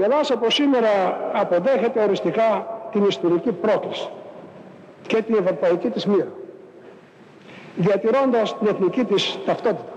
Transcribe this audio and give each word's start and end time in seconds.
Η 0.00 0.02
Ελλάδα 0.02 0.34
από 0.34 0.50
σήμερα 0.50 0.88
αποδέχεται 1.32 2.02
οριστικά 2.02 2.66
την 2.92 3.04
ιστορική 3.04 3.52
πρόκληση 3.52 4.08
και 5.06 5.22
την 5.22 5.34
ευρωπαϊκή 5.34 5.88
της 5.88 6.06
μοίρα, 6.06 6.32
διατηρώντας 7.76 8.58
την 8.58 8.68
εθνική 8.68 9.04
της 9.04 9.38
ταυτότητα. 9.46 9.92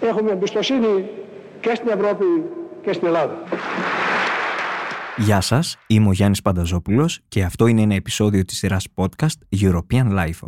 Έχουμε 0.00 0.30
εμπιστοσύνη 0.30 1.08
και 1.60 1.74
στην 1.74 1.88
Ευρώπη 1.88 2.24
και 2.82 2.92
στην 2.92 3.06
Ελλάδα. 3.06 3.34
Γεια 5.16 5.40
σας, 5.40 5.76
είμαι 5.86 6.08
ο 6.08 6.12
Γιάννης 6.12 6.42
Πανταζόπουλος 6.42 7.20
και 7.28 7.42
αυτό 7.42 7.66
είναι 7.66 7.82
ένα 7.82 7.94
επεισόδιο 7.94 8.44
της 8.44 8.56
σειράς 8.56 8.86
podcast 8.94 9.58
European 9.62 10.12
Life. 10.18 10.46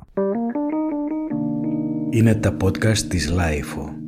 Είναι 2.10 2.34
τα 2.34 2.56
podcast 2.62 2.98
της 2.98 3.34
Life. 3.36 4.01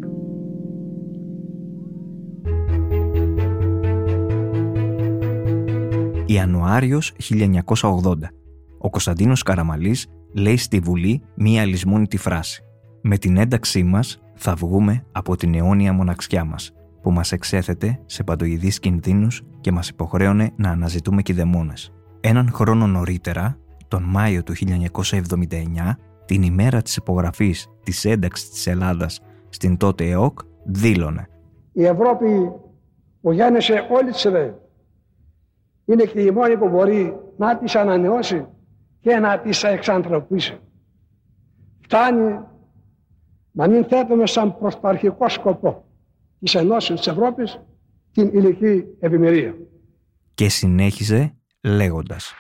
Ιανουάριος 6.27 7.13
1980. 7.19 8.31
Ο 8.79 8.91
Κωνσταντίνος 8.91 9.43
Καραμαλής 9.43 10.07
λέει 10.33 10.57
στη 10.57 10.79
Βουλή 10.79 11.23
μία 11.35 11.65
λησμόνητη 11.65 12.17
φράση. 12.17 12.63
«Με 13.03 13.19
την 13.19 13.37
ένταξή 13.37 13.83
μας 13.83 14.21
θα 14.35 14.55
βγούμε 14.55 15.05
από 15.13 15.37
την 15.37 15.55
αιώνια 15.55 15.93
μοναξιά 15.93 16.45
μας, 16.45 16.73
που 17.03 17.11
μας 17.11 17.33
εξέθετε 17.33 18.01
σε 18.07 18.23
παντοειδείς 18.23 18.79
κινδύνους 18.79 19.43
και 19.61 19.73
μας 19.73 19.89
υποχρέωνε 19.89 20.51
να 20.57 20.71
αναζητούμε 20.71 21.23
κηδεμόνες». 21.23 21.93
Έναν 22.21 22.51
χρόνο 22.53 22.87
νωρίτερα, 22.87 23.59
τον 23.89 24.03
Μάιο 24.03 24.43
του 24.43 24.55
1979, 24.55 25.99
την 26.25 26.43
ημέρα 26.43 26.83
της 26.83 26.97
υπογραφής 26.97 27.69
της 27.83 28.05
ένταξης 28.05 28.51
της 28.51 28.67
Ελλάδας 28.67 29.21
στην 29.49 29.77
τότε 29.77 30.09
ΕΟΚ, 30.09 30.39
δήλωνε 30.65 31.29
«Η 31.73 31.85
Ευρώπη 31.85 32.53
που 33.21 33.33
γέννησε 33.33 33.87
όλη 33.91 34.11
της 34.11 34.25
ιδέες 34.25 34.64
είναι 35.85 36.05
και 36.05 36.21
η 36.21 36.31
μόνη 36.31 36.57
που 36.57 36.69
μπορεί 36.69 37.17
να 37.37 37.59
τις 37.59 37.77
ανανεώσει 37.77 38.47
και 39.01 39.17
να 39.17 39.39
τις 39.39 39.65
εξαντροπήσει. 39.65 40.59
Φτάνει 41.81 42.39
να 43.51 43.69
μην 43.69 43.85
θέτουμε 43.85 44.27
σαν 44.27 44.59
προσπαρχικό 44.59 45.29
σκοπό 45.29 45.85
της 46.39 46.55
ενώσεως 46.55 46.99
της 46.99 47.09
Ευρώπης 47.09 47.61
την 48.13 48.31
ηλική 48.33 48.85
ευημερία. 49.01 49.55
Και 50.35 50.49
συνέχιζε 50.49 51.35
λέγοντας 51.63 52.35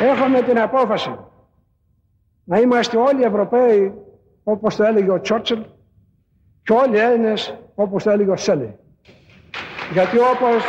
Έχουμε 0.00 0.42
την 0.42 0.58
απόφαση 0.58 1.18
να 2.44 2.58
είμαστε 2.58 2.96
όλοι 2.96 3.22
Ευρωπαίοι 3.22 3.92
όπως 4.44 4.76
το 4.76 4.84
έλεγε 4.84 5.10
ο 5.10 5.20
Τσόρτσελ 5.20 5.64
και 6.62 6.72
όλοι 6.72 6.98
Έλληνες 6.98 7.58
όπως 7.74 8.02
το 8.02 8.10
έλεγε 8.10 8.30
ο 8.30 8.36
Σέλε. 8.36 8.74
Γιατί 9.92 10.18
όπως 10.18 10.62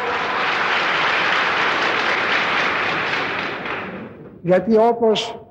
Γιατί 4.47 4.77
όπως 4.77 5.45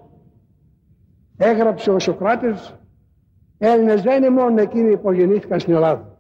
έγραψε 1.37 1.91
ο 1.91 1.99
Σοκράτης, 1.99 2.75
Έλληνες 3.59 4.03
δεν 4.03 4.17
είναι 4.17 4.31
μόνο 4.31 4.61
εκείνοι 4.61 4.97
που 4.97 5.13
γεννήθηκαν 5.13 5.61
στην 5.61 5.75
Ελλάδα, 5.75 6.19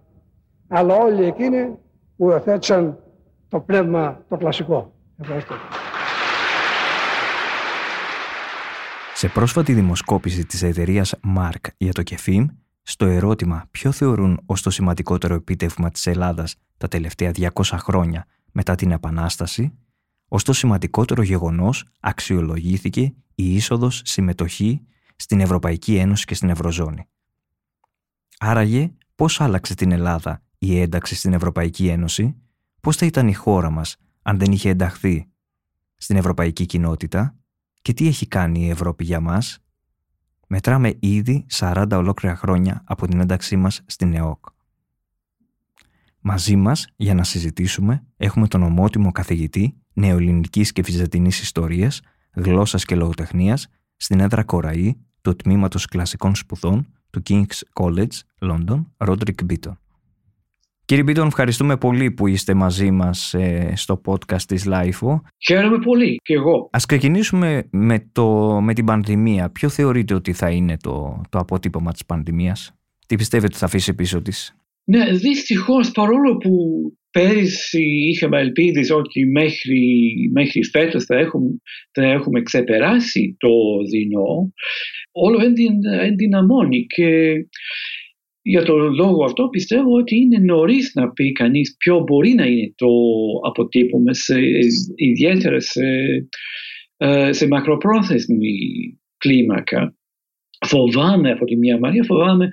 αλλά 0.69 0.95
όλοι 0.95 1.25
εκείνοι 1.25 1.79
που 2.17 2.31
υιοθέτησαν 2.31 2.99
το 3.49 3.61
πνεύμα 3.61 4.25
το 4.29 4.37
κλασικό. 4.37 4.93
Ευχαριστώ. 5.21 5.55
Σε 9.15 9.29
πρόσφατη 9.29 9.73
δημοσκόπηση 9.73 10.47
της 10.47 10.63
εταιρείας 10.63 11.15
Mark 11.39 11.69
για 11.77 11.93
το 11.93 12.03
ΚΕΦΙΜ, 12.03 12.47
στο 12.83 13.07
ερώτημα 13.07 13.65
ποιο 13.71 13.93
θεωρούν 13.93 14.41
ως 14.47 14.63
το 14.63 14.71
σημαντικότερο 14.71 15.35
επίτευγμα 15.35 15.91
της 15.91 16.07
Ελλάδας 16.07 16.57
τα 16.77 16.89
τελευταία 16.89 17.31
200 17.31 17.49
χρόνια 17.79 18.25
μετά 18.53 18.75
την 18.75 18.91
Επανάσταση, 18.91 19.79
ως 20.29 20.43
το 20.43 20.53
σημαντικότερο 20.53 21.23
γεγονός 21.23 21.85
αξιολογήθηκε 22.01 23.15
η 23.35 23.55
είσοδος 23.55 24.03
συμμετοχή 24.05 24.87
στην 25.17 25.41
Ευρωπαϊκή 25.41 25.97
Ένωση 25.97 26.25
και 26.25 26.35
στην 26.35 26.48
Ευρωζώνη. 26.48 27.09
Άραγε, 28.39 28.92
πώς 29.15 29.41
άλλαξε 29.41 29.75
την 29.75 29.92
Ελλάδα 29.92 30.42
η 30.59 30.81
ένταξη 30.81 31.15
στην 31.15 31.33
Ευρωπαϊκή 31.33 31.89
Ένωση, 31.89 32.36
πώς 32.81 32.97
θα 32.97 33.07
ήταν 33.07 33.29
η 33.29 33.35
χώρα 33.35 33.70
μας 33.70 33.97
αν 34.23 34.39
δεν 34.39 34.53
είχε 34.53 34.69
ενταχθεί 34.69 35.29
στην 35.97 36.17
Ευρωπαϊκή 36.17 36.67
Κοινότητα 36.67 37.36
και 37.83 37.92
τι 37.92 38.07
έχει 38.07 38.27
κάνει 38.27 38.61
η 38.61 38.69
Ευρώπη 38.69 39.05
για 39.05 39.20
μας. 39.20 39.59
Μετράμε 40.47 40.97
ήδη 41.01 41.47
40 41.53 41.86
ολόκληρα 41.92 42.36
χρόνια 42.36 42.83
από 42.85 43.07
την 43.07 43.20
ένταξή 43.20 43.57
μας 43.57 43.83
στην 43.86 44.15
ΕΟΚ. 44.15 44.47
Μαζί 46.20 46.57
μας, 46.57 46.86
για 46.97 47.15
να 47.15 47.25
συζητήσουμε, 47.25 48.07
έχουμε 48.17 48.48
τον 48.48 48.63
ομότιμο 48.63 49.13
καθηγητή 49.13 49.77
νεοελληνικής 49.96 50.73
και 50.73 50.83
βυζαντινής 50.83 51.40
ιστορίας, 51.40 52.01
γλώσσας 52.34 52.84
και 52.84 52.95
λογοτεχνίας 52.95 53.68
στην 53.96 54.20
έδρα 54.20 54.42
Κοραή 54.45 54.96
του 55.20 55.36
Τμήματος 55.36 55.86
Κλασικών 55.86 56.34
Σπουδών 56.34 56.86
του 57.11 57.23
King's 57.29 57.83
College, 57.83 58.20
London, 58.40 58.85
Roderick 58.96 59.46
Beaton. 59.51 59.77
Κύριε 60.85 61.02
Μπίτον, 61.02 61.27
ευχαριστούμε 61.27 61.77
πολύ 61.77 62.11
που 62.11 62.27
είστε 62.27 62.55
μαζί 62.55 62.90
μας 62.90 63.35
ε, 63.35 63.73
στο 63.77 64.01
podcast 64.05 64.42
της 64.42 64.67
LIFO. 64.68 65.20
Χαίρομαι 65.46 65.79
πολύ 65.79 66.17
και 66.23 66.35
εγώ. 66.35 66.68
Ας 66.73 66.86
ξεκινήσουμε 66.86 67.68
με, 67.70 68.08
το, 68.12 68.58
με 68.61 68.74
την 68.74 68.85
πανδημία. 68.85 69.51
Ποιο 69.51 69.68
θεωρείτε 69.68 70.14
ότι 70.14 70.33
θα 70.33 70.51
είναι 70.51 70.77
το, 70.77 71.20
το 71.29 71.39
αποτύπωμα 71.39 71.92
της 71.92 72.05
πανδημίας; 72.05 72.73
Τι 73.06 73.17
πιστεύετε 73.17 73.48
ότι 73.48 73.56
θα 73.56 73.67
αφήσει 73.67 73.95
πίσω 73.95 74.23
της; 74.23 74.56
Ναι, 74.89 75.13
δυστυχώς 75.13 75.91
παρόλο 75.91 76.36
που 76.36 76.52
πέρυσι 77.11 77.85
είχαμε 77.85 78.41
ελπίδες 78.41 78.91
ότι 78.91 79.27
μέχρι, 79.27 80.14
μέχρι 80.33 80.64
φέτος 80.64 81.05
θα 81.05 81.17
έχουμε, 81.17 81.51
θα 81.92 82.05
έχουμε 82.05 82.42
ξεπεράσει 82.42 83.36
το 83.39 83.48
δεινό, 83.91 84.52
όλο 85.13 85.39
ενδυναμώνει 86.01 86.86
και 86.86 87.33
για 88.42 88.63
τον 88.63 88.95
λόγο 88.95 89.24
αυτό 89.24 89.48
πιστεύω 89.48 89.97
ότι 89.97 90.17
είναι 90.17 90.39
νωρίς 90.39 90.91
να 90.95 91.11
πει 91.11 91.33
κανείς 91.33 91.77
ποιο 91.79 92.01
μπορεί 92.01 92.35
να 92.35 92.47
είναι 92.47 92.73
το 92.77 92.86
αποτύπωμα, 93.47 94.14
σε, 94.14 94.35
ιδιαίτερα 94.95 95.61
σε, 95.61 95.83
ε, 96.97 97.33
σε 97.33 97.47
μακροπρόθεσμη 97.47 98.51
κλίμακα. 99.18 99.97
Φοβάμαι 100.67 101.30
από 101.30 101.44
τη 101.44 101.56
μία 101.56 101.78
μεριά, 101.78 102.05
φοβάμαι 102.05 102.48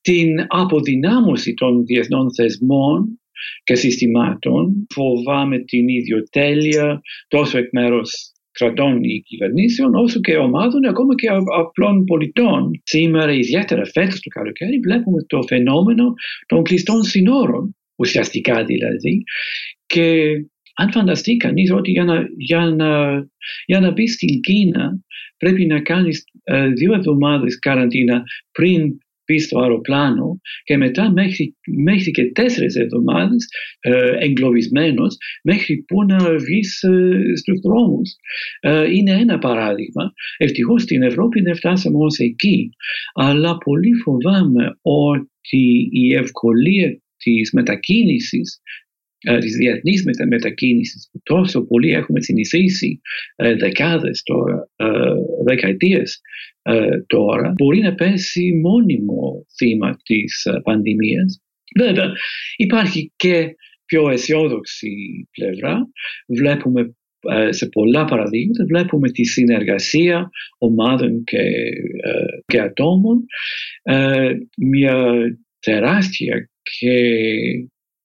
την 0.00 0.28
αποδυνάμωση 0.48 1.54
των 1.54 1.84
διεθνών 1.84 2.34
θεσμών 2.34 3.20
και 3.64 3.74
συστημάτων. 3.74 4.86
Φοβάμαι 4.94 5.58
την 5.58 5.88
ιδιοτέλεια 5.88 7.00
τόσο 7.28 7.58
εκ 7.58 7.68
μέρους 7.72 8.10
κρατών 8.52 9.02
ή 9.02 9.22
κυβερνήσεων, 9.26 9.94
όσο 9.94 10.20
και 10.20 10.36
ομάδων, 10.36 10.84
ακόμα 10.84 11.14
και 11.14 11.28
απλών 11.58 12.04
πολιτών. 12.04 12.70
Σήμερα, 12.82 13.32
ιδιαίτερα 13.32 13.84
φέτος 13.84 14.20
το 14.20 14.28
καλοκαίρι, 14.28 14.78
βλέπουμε 14.78 15.24
το 15.26 15.42
φαινόμενο 15.42 16.14
των 16.46 16.62
κλειστών 16.62 17.02
συνόρων, 17.02 17.76
ουσιαστικά 17.96 18.64
δηλαδή. 18.64 19.22
Και 19.86 20.24
αν 20.74 20.90
φανταστεί 20.90 21.36
κανεί 21.36 21.70
ότι 21.70 21.90
για 21.90 22.04
να, 22.04 22.26
για, 22.36 22.60
να, 22.60 23.12
για 23.66 23.80
να 23.80 23.90
μπει 23.90 24.08
στην 24.08 24.40
Κίνα 24.40 25.00
πρέπει 25.36 25.66
να 25.66 25.80
κάνει 25.80 26.10
ε, 26.42 26.68
δύο 26.68 26.94
εβδομάδε 26.94 27.46
καραντίνα 27.60 28.22
πριν 28.52 28.92
πει 29.24 29.38
στο 29.38 29.58
αεροπλάνο 29.60 30.40
και 30.64 30.76
μετά 30.76 31.12
μέχρι, 31.12 31.56
μέχρι 31.84 32.10
και 32.10 32.32
τέσσερις 32.32 32.74
εβδομάδες 32.74 33.46
ε, 33.80 34.10
εγκλωβισμένος 34.18 35.16
μέχρι 35.42 35.84
που 35.86 36.04
να 36.04 36.36
βγει 36.36 36.60
ε, 36.80 37.36
στους 37.36 37.60
δρόμους. 37.60 38.10
Ε, 38.60 38.90
είναι 38.90 39.12
ένα 39.12 39.38
παράδειγμα. 39.38 40.12
Ευτυχώς 40.36 40.82
στην 40.82 41.02
Ευρώπη 41.02 41.40
δεν 41.40 41.56
φτάσαμε 41.56 41.96
ως 41.98 42.18
εκεί. 42.18 42.70
Αλλά 43.14 43.58
πολύ 43.58 43.94
φοβάμαι 43.94 44.78
ότι 44.82 45.88
η 45.92 46.14
ευκολία 46.14 47.00
της 47.16 47.52
μετακίνησης 47.52 48.60
ε, 49.22 49.38
της 49.38 49.56
διεθνής 49.56 50.04
μετακίνησης 50.28 51.08
που 51.12 51.20
τόσο 51.22 51.66
πολύ 51.66 51.92
έχουμε 51.92 52.20
συνηθίσει 52.20 53.00
ε, 53.36 53.54
δεκάδες 53.54 54.22
τώρα, 54.22 54.68
ε, 54.76 55.12
δεκαετίες 55.46 56.20
τώρα 57.06 57.52
μπορεί 57.56 57.80
να 57.80 57.94
πέσει 57.94 58.60
μόνιμο 58.62 59.46
θύμα 59.56 59.96
της 60.02 60.46
πανδημίας. 60.62 61.42
Βέβαια 61.78 62.12
υπάρχει 62.56 63.12
και 63.16 63.54
πιο 63.84 64.10
αισιόδοξη 64.10 64.88
πλευρά. 65.30 65.88
Βλέπουμε 66.26 66.94
σε 67.50 67.68
πολλά 67.68 68.04
παραδείγματα 68.04 68.64
βλέπουμε 68.64 69.10
τη 69.10 69.24
συνεργασία 69.24 70.30
ομάδων 70.58 71.24
και, 71.24 71.42
και 72.46 72.60
ατόμων 72.60 73.24
μια 74.56 75.14
τεράστια 75.60 76.48
και 76.78 76.94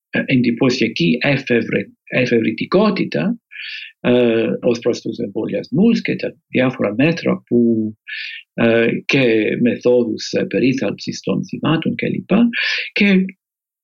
εντυπωσιακή 0.09 1.17
εφευρετικότητα 2.09 3.39
ε, 3.99 4.47
ως 4.61 4.79
προς 4.79 5.01
τους 5.01 5.17
εμβολιασμούς 5.17 6.01
και 6.01 6.15
τα 6.15 6.35
διάφορα 6.47 6.93
μέτρα 6.97 7.43
που 7.45 7.91
ε, 8.53 8.87
και 9.05 9.47
μεθόδους 9.61 10.33
περίθαλψης 10.47 11.19
των 11.21 11.45
θυμάτων 11.45 11.95
κλπ. 11.95 12.29
Και 12.91 13.25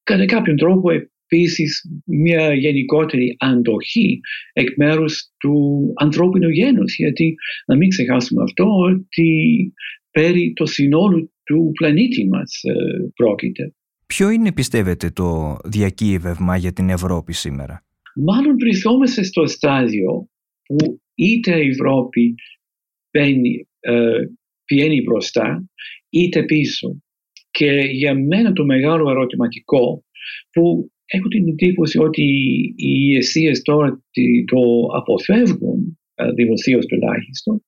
κατά 0.03 0.25
κάποιον 0.25 0.57
τρόπο 0.57 0.89
επίσης 0.91 1.81
μια 2.05 2.53
γενικότερη 2.53 3.35
αντοχή 3.39 4.19
εκ 4.53 4.77
μέρους 4.77 5.33
του 5.37 5.83
ανθρώπινου 5.95 6.49
γένους 6.49 6.95
γιατί 6.95 7.35
να 7.65 7.75
μην 7.75 7.89
ξεχάσουμε 7.89 8.43
αυτό 8.43 8.65
ότι 8.65 9.73
περί 10.11 10.53
το 10.55 10.65
συνόλου 10.65 11.31
του 11.43 11.71
πλανήτη 11.73 12.27
μας 12.27 12.61
ε, 12.63 12.73
πρόκειται. 13.15 13.73
Ποιο 14.05 14.29
είναι 14.29 14.51
πιστεύετε 14.51 15.09
το 15.09 15.57
διακύβευμα 15.63 16.57
για 16.57 16.73
την 16.73 16.89
Ευρώπη 16.89 17.33
σήμερα; 17.33 17.85
Μάλλον 18.15 18.57
βρισκόμαστε 18.57 19.23
στο 19.23 19.45
στάδιο 19.45 20.29
που 20.65 21.01
είτε 21.15 21.63
η 21.63 21.69
Ευρώπη 21.69 22.35
πηγαίνει, 23.09 23.67
ε, 23.79 24.19
πηγαίνει 24.65 25.01
μπροστά 25.01 25.65
είτε 26.09 26.43
πίσω. 26.43 27.01
Και 27.51 27.71
για 27.91 28.15
μένα 28.15 28.53
το 28.53 28.65
μεγάλο 28.65 29.09
ερωτηματικό 29.09 30.05
που 30.51 30.91
έχω 31.05 31.27
την 31.27 31.47
εντύπωση 31.47 31.97
ότι 31.99 32.23
οι 32.23 32.75
ηγεσίε 32.75 33.51
τώρα 33.63 34.03
το 34.45 34.59
αποφεύγουν 34.95 35.97
ε, 36.15 36.31
δημοσίως 36.31 36.85
τουλάχιστον, 36.85 37.65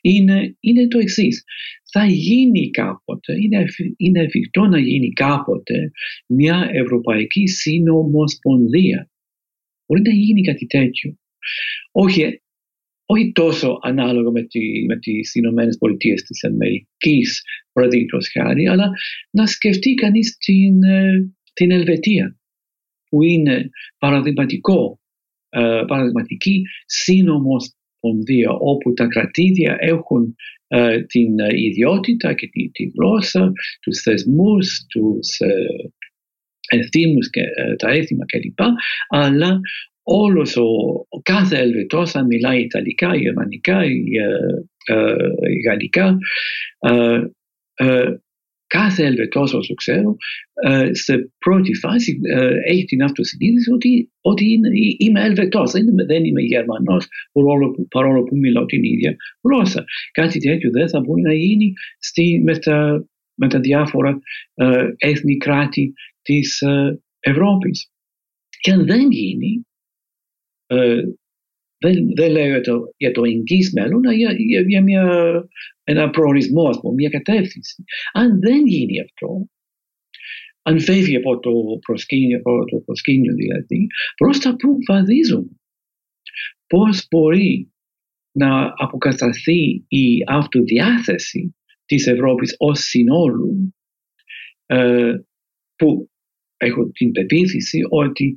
είναι, 0.00 0.56
είναι 0.60 0.88
το 0.88 0.98
εξής. 0.98 1.44
Θα 1.90 2.04
γίνει 2.04 2.70
κάποτε, 2.70 3.34
είναι, 3.42 3.64
είναι 3.96 4.20
εφικτό 4.20 4.66
να 4.66 4.78
γίνει 4.78 5.08
κάποτε 5.08 5.90
μια 6.26 6.68
Ευρωπαϊκή 6.72 7.46
Συνομοσπονδία. 7.46 9.10
Μπορεί 9.86 10.02
να 10.02 10.12
γίνει 10.12 10.40
κάτι 10.40 10.66
τέτοιο. 10.66 11.18
Όχι, 11.92 12.42
όχι 13.06 13.32
τόσο 13.32 13.78
ανάλογο 13.82 14.30
με, 14.30 14.42
τη, 14.42 14.84
με 14.84 14.98
τις 14.98 15.34
Ηνωμένες 15.34 15.76
Πολιτείες 15.78 16.22
της 16.22 16.44
Αμερικής, 16.44 17.42
παραδείγματος 17.72 18.30
χάρη, 18.30 18.68
αλλά 18.68 18.90
να 19.30 19.46
σκεφτεί 19.46 19.94
κανείς 19.94 20.36
την, 20.36 20.82
ε, 20.82 21.32
την 21.52 21.70
Ελβετία, 21.70 22.38
που 23.08 23.22
είναι 23.22 23.68
παραδειγματικό, 23.98 25.00
ε, 25.48 25.82
παραδειγματική 25.86 26.62
σύνομος 26.86 27.77
όπου 28.60 28.92
τα 28.92 29.06
κρατήδια 29.06 29.76
έχουν 29.78 30.34
ε, 30.68 31.02
την 31.02 31.38
ε, 31.38 31.48
ιδιότητα 31.52 32.34
και 32.34 32.48
τη, 32.48 32.70
τη 32.70 32.84
γλώσσα, 32.96 33.52
τους 33.80 34.00
θεσμούς, 34.00 34.86
τους 34.88 35.38
ε, 35.38 35.90
εθήμους 36.68 37.30
και 37.30 37.40
ε, 37.40 37.74
τα 37.76 37.90
έθιμα 37.90 38.24
κλπ. 38.24 38.60
Αλλά 39.08 39.60
όλος 40.02 40.56
ο, 40.56 40.66
ο 41.08 41.20
κάθε 41.22 41.58
Ελβετός 41.58 42.14
αν 42.14 42.26
μιλάει 42.26 42.60
Ιταλικά, 42.60 43.16
Γερμανικά, 43.16 43.84
ή, 43.84 44.04
Γαλλικά, 45.66 46.18
κάθε 48.68 49.04
Ελβετός 49.04 49.54
όσο 49.54 49.74
ξέρω 49.74 50.16
ε, 50.66 50.94
σε 50.94 51.32
πρώτη 51.38 51.74
φάση 51.74 52.20
ε, 52.22 52.50
έχει 52.64 52.84
την 52.84 53.02
αυτοσυνείδηση 53.02 53.70
ότι, 53.72 54.12
ότι 54.20 54.44
είναι, 54.52 54.68
είμαι 54.98 55.24
Ελβετός, 55.24 55.72
δεν 55.72 55.86
είμαι, 55.88 56.04
δεν 56.04 56.24
είμαι 56.24 56.40
Γερμανός 56.40 57.06
παρόλο 57.32 57.70
που, 57.70 57.88
παρόλο 57.88 58.22
που 58.22 58.36
μιλάω 58.36 58.64
την 58.64 58.82
ίδια 58.82 59.16
γλώσσα. 59.42 59.84
Κάτι 60.12 60.38
τέτοιο 60.38 60.70
δεν 60.70 60.88
θα 60.88 61.00
μπορεί 61.00 61.22
να 61.22 61.34
γίνει 61.34 61.72
στη, 61.98 62.42
με, 62.44 62.58
τα, 62.58 63.06
με 63.34 63.48
τα 63.48 63.60
διάφορα 63.60 64.18
ε, 64.54 64.88
έθνη 64.96 65.36
κράτη 65.36 65.92
της 66.22 66.60
ε, 66.60 67.00
Ευρώπης. 67.20 67.90
Και 68.60 68.70
αν 68.70 68.86
δεν 68.86 69.10
γίνει, 69.10 69.66
ε, 70.66 71.02
δεν, 71.78 72.14
δεν 72.14 72.30
λέω 72.30 72.46
για 72.46 72.60
το, 72.60 72.94
για 72.96 73.10
το 73.10 73.24
εγγύς 73.24 73.72
μέλλον, 73.72 74.06
αλλά 74.06 74.16
για, 74.16 74.32
για, 74.32 74.60
για 74.60 74.82
μια, 74.82 75.04
ένα 75.84 76.10
προορισμό, 76.10 76.68
ας 76.68 76.80
πούμε, 76.80 76.94
μια 76.94 77.08
κατεύθυνση. 77.08 77.84
Αν 78.12 78.40
δεν 78.40 78.66
γίνει 78.66 79.00
αυτό, 79.00 79.48
αν 80.62 80.80
φεύγει 80.80 81.16
από 81.16 81.38
το 81.38 81.50
προσκήνιο, 81.86 82.38
από 82.38 82.64
το 82.64 82.76
προσκήνιο 82.76 83.34
δηλαδή, 83.34 83.86
προς 84.16 84.38
τα 84.38 84.56
που 84.56 84.78
βαδίζουμε. 84.88 85.50
Πώς 86.66 87.06
μπορεί 87.10 87.72
να 88.32 88.72
αποκατασταθεί 88.76 89.84
η 89.88 90.24
αυτοδιάθεση 90.26 91.56
της 91.84 92.06
Ευρώπης 92.06 92.54
ως 92.58 92.80
συνόλου, 92.80 93.74
ε, 94.66 95.12
που 95.76 96.10
έχω 96.56 96.90
την 96.90 97.12
πεποίθηση 97.12 97.80
ότι 97.88 98.34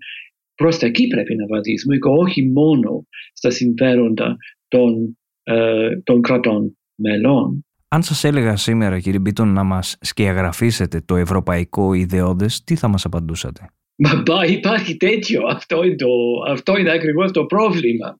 προς 0.61 0.77
τα 0.77 0.85
εκεί 0.85 1.07
πρέπει 1.07 1.35
να 1.35 1.45
βαδίσουμε 1.47 1.95
και 1.95 2.09
όχι 2.19 2.51
μόνο 2.51 3.05
στα 3.33 3.49
συμφέροντα 3.49 4.37
των, 4.67 5.17
ε, 5.43 5.99
των 6.03 6.21
κρατών 6.21 6.77
μελών. 6.95 7.65
Αν 7.87 8.03
σας 8.03 8.23
έλεγα 8.23 8.55
σήμερα 8.55 8.99
κύριε 8.99 9.19
Μπίτον 9.19 9.53
να 9.53 9.63
μας 9.63 9.97
σκιαγραφίσετε 10.01 11.01
το 11.05 11.15
ευρωπαϊκό 11.15 11.93
ιδεώδες, 11.93 12.63
τι 12.63 12.75
θα 12.75 12.87
μας 12.87 13.05
απαντούσατε; 13.05 13.61
Μα 14.03 14.45
υπάρχει 14.45 14.97
τέτοιο, 14.97 15.41
αυτό 15.47 15.83
είναι, 15.83 15.95
το, 15.95 16.07
αυτό 16.47 16.77
είναι 16.77 16.91
ακριβώς 16.91 17.31
το 17.31 17.45
πρόβλημα. 17.45 18.19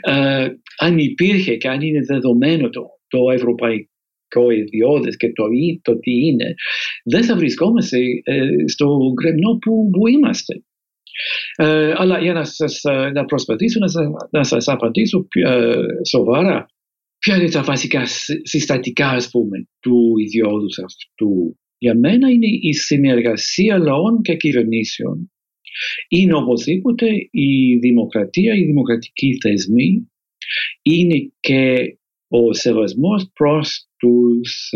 Ε, 0.00 0.46
αν 0.78 0.98
υπήρχε 0.98 1.56
και 1.56 1.68
αν 1.68 1.80
είναι 1.80 2.00
δεδομένο 2.04 2.68
το, 2.68 2.82
το 3.08 3.30
ευρωπαϊκό 3.30 4.50
ιδιώδες 4.50 5.16
και 5.16 5.32
το, 5.32 5.44
το 5.82 5.98
τι 5.98 6.10
είναι, 6.10 6.54
δεν 7.04 7.24
θα 7.24 7.36
βρισκόμαστε 7.36 7.98
ε, 8.22 8.48
στο 8.66 8.98
γκρεμνό 9.12 9.58
που, 9.58 9.90
που 9.90 10.06
είμαστε. 10.06 10.62
Ε, 11.56 11.92
αλλά 11.96 12.20
για 12.20 12.32
να, 12.32 12.44
σας, 12.44 12.80
ε, 12.84 13.10
να 13.14 13.24
προσπαθήσω 13.24 13.78
να, 13.78 14.08
να 14.30 14.44
σας 14.44 14.68
απαντήσω 14.68 15.26
ε, 15.30 15.74
σοβαρά, 16.08 16.66
ποια 17.18 17.36
είναι 17.36 17.50
τα 17.50 17.62
βασικά 17.62 18.06
συστατικά 18.42 19.08
ας 19.08 19.30
πούμε, 19.30 19.68
του 19.80 20.14
ιδιώδους 20.18 20.78
αυτού. 20.78 21.56
Για 21.78 21.94
μένα 21.98 22.30
είναι 22.30 22.46
η 22.60 22.72
συνεργασία 22.72 23.78
λαών 23.78 24.22
και 24.22 24.34
κυβερνήσεων. 24.34 25.32
Είναι 26.08 26.34
οπωσδήποτε 26.34 27.06
η 27.30 27.78
δημοκρατία, 27.78 28.54
οι 28.54 28.64
δημοκρατικοί 28.64 29.38
θεσμοί. 29.40 30.10
Είναι 30.82 31.32
και 31.40 31.96
ο 32.28 32.52
σεβασμός 32.52 33.30
προς 33.32 33.88
τους 33.96 34.70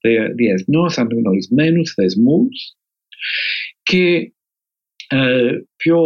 ε, 0.00 0.28
διεθνώς 0.34 0.98
αναγνωρισμένους 0.98 1.92
θεσμούς 1.92 2.76
και 3.82 4.32
ε, 5.08 5.52
πιο 5.76 6.02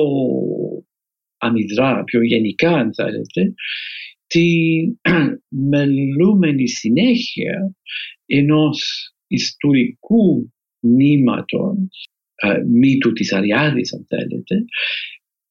αμυδρά, 1.38 2.05
πιο 2.05 2.23
γενικά 2.23 2.70
αν 2.70 2.94
θέλετε, 2.94 3.55
τη 4.26 4.49
μελούμενη 5.70 6.69
συνέχεια 6.69 7.75
ενός 8.26 9.08
ιστορικού 9.26 10.52
μνήματος, 10.81 12.11
ε, 12.35 12.62
μύτου 12.69 13.12
της 13.12 13.32
Αριάδης 13.32 13.93
αν 13.93 14.06
θέλετε, 14.08 14.64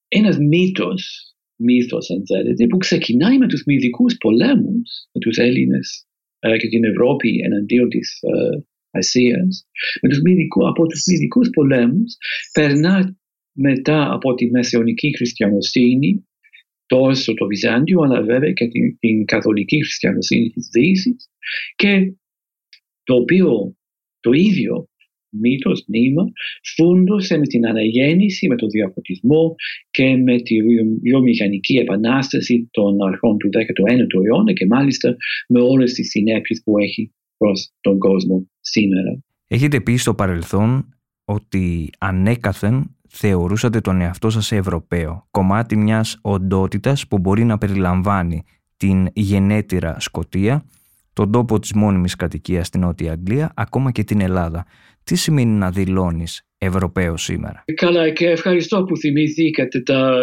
ένας 0.07 0.37
μύτος, 0.37 1.33
μύθος 1.55 2.09
αν 2.09 2.25
θέλετε, 2.25 2.67
που 2.67 2.77
ξεκινάει 2.77 3.37
με 3.37 3.47
τους 3.47 3.63
μυδικούς 3.65 4.17
πολέμους, 4.17 5.07
με 5.11 5.19
τους 5.19 5.37
Έλληνες 5.37 6.05
ε, 6.39 6.57
και 6.57 6.67
την 6.67 6.83
Ευρώπη 6.83 7.39
εναντίον 7.43 7.89
της 7.89 8.19
Ασίας, 8.91 9.67
με 10.01 10.09
τους 10.09 10.21
μυδικού, 10.21 10.67
από 10.67 10.87
τους 10.87 11.03
μυδικούς 11.07 11.49
πολέμους 11.49 12.15
περνά 12.53 13.18
μετά 13.61 14.13
από 14.13 14.33
τη 14.33 14.49
μεσαιωνική 14.49 15.15
χριστιανοσύνη, 15.15 16.27
τόσο 16.85 17.33
το 17.33 17.45
Βυζάντιο, 17.45 18.01
αλλά 18.01 18.21
βέβαια 18.21 18.51
και 18.51 18.67
την, 18.67 18.99
την 18.99 19.25
καθολική 19.25 19.83
χριστιανοσύνη 19.83 20.49
της 20.49 20.69
Δύσης 20.71 21.29
και 21.75 22.13
το 23.03 23.15
οποίο 23.15 23.75
το 24.19 24.31
ίδιο 24.31 24.89
μύθος, 25.29 25.83
νήμα, 25.87 26.23
φούντωσε 26.75 27.37
με 27.37 27.45
την 27.45 27.67
αναγέννηση, 27.67 28.47
με 28.47 28.55
τον 28.55 28.69
διαφωτισμό 28.69 29.55
και 29.89 30.17
με 30.17 30.41
τη 30.41 30.55
βιομηχανική 31.01 31.77
επανάσταση 31.77 32.67
των 32.71 33.01
αρχών 33.07 33.37
του 33.37 33.49
19ου 33.53 34.25
αιώνα 34.25 34.53
και 34.53 34.65
μάλιστα 34.65 35.15
με 35.47 35.61
όλες 35.61 35.93
τις 35.93 36.09
συνέπειες 36.09 36.61
που 36.63 36.77
έχει 36.77 37.13
προς 37.37 37.71
τον 37.81 37.97
κόσμο 37.97 38.49
σήμερα. 38.59 39.23
Έχετε 39.47 39.81
πει 39.81 39.95
στο 39.95 40.15
παρελθόν 40.15 40.98
ότι 41.29 41.89
ανέκαθεν 41.97 42.95
θεωρούσατε 43.09 43.81
τον 43.81 44.01
εαυτό 44.01 44.29
σας 44.29 44.51
Ευρωπαίο, 44.51 45.27
κομμάτι 45.31 45.77
μιας 45.77 46.17
οντότητας 46.21 47.07
που 47.07 47.19
μπορεί 47.19 47.43
να 47.43 47.57
περιλαμβάνει 47.57 48.43
την 48.77 49.07
γενέτειρα 49.13 49.99
Σκοτία, 49.99 50.65
τον 51.13 51.31
τόπο 51.31 51.59
της 51.59 51.73
μόνιμης 51.73 52.15
κατοικίας 52.15 52.67
στην 52.67 52.81
Νότια 52.81 53.11
Αγγλία, 53.11 53.51
ακόμα 53.55 53.91
και 53.91 54.03
την 54.03 54.21
Ελλάδα. 54.21 54.65
Τι 55.03 55.15
σημαίνει 55.15 55.51
να 55.51 55.71
δηλώνεις 55.71 56.43
Ευρωπαίο 56.57 57.17
σήμερα; 57.17 57.63
Καλά 57.75 58.09
και 58.09 58.27
ευχαριστώ 58.29 58.83
που 58.83 58.97
θυμηθήκατε 58.97 59.81
τα, 59.81 60.15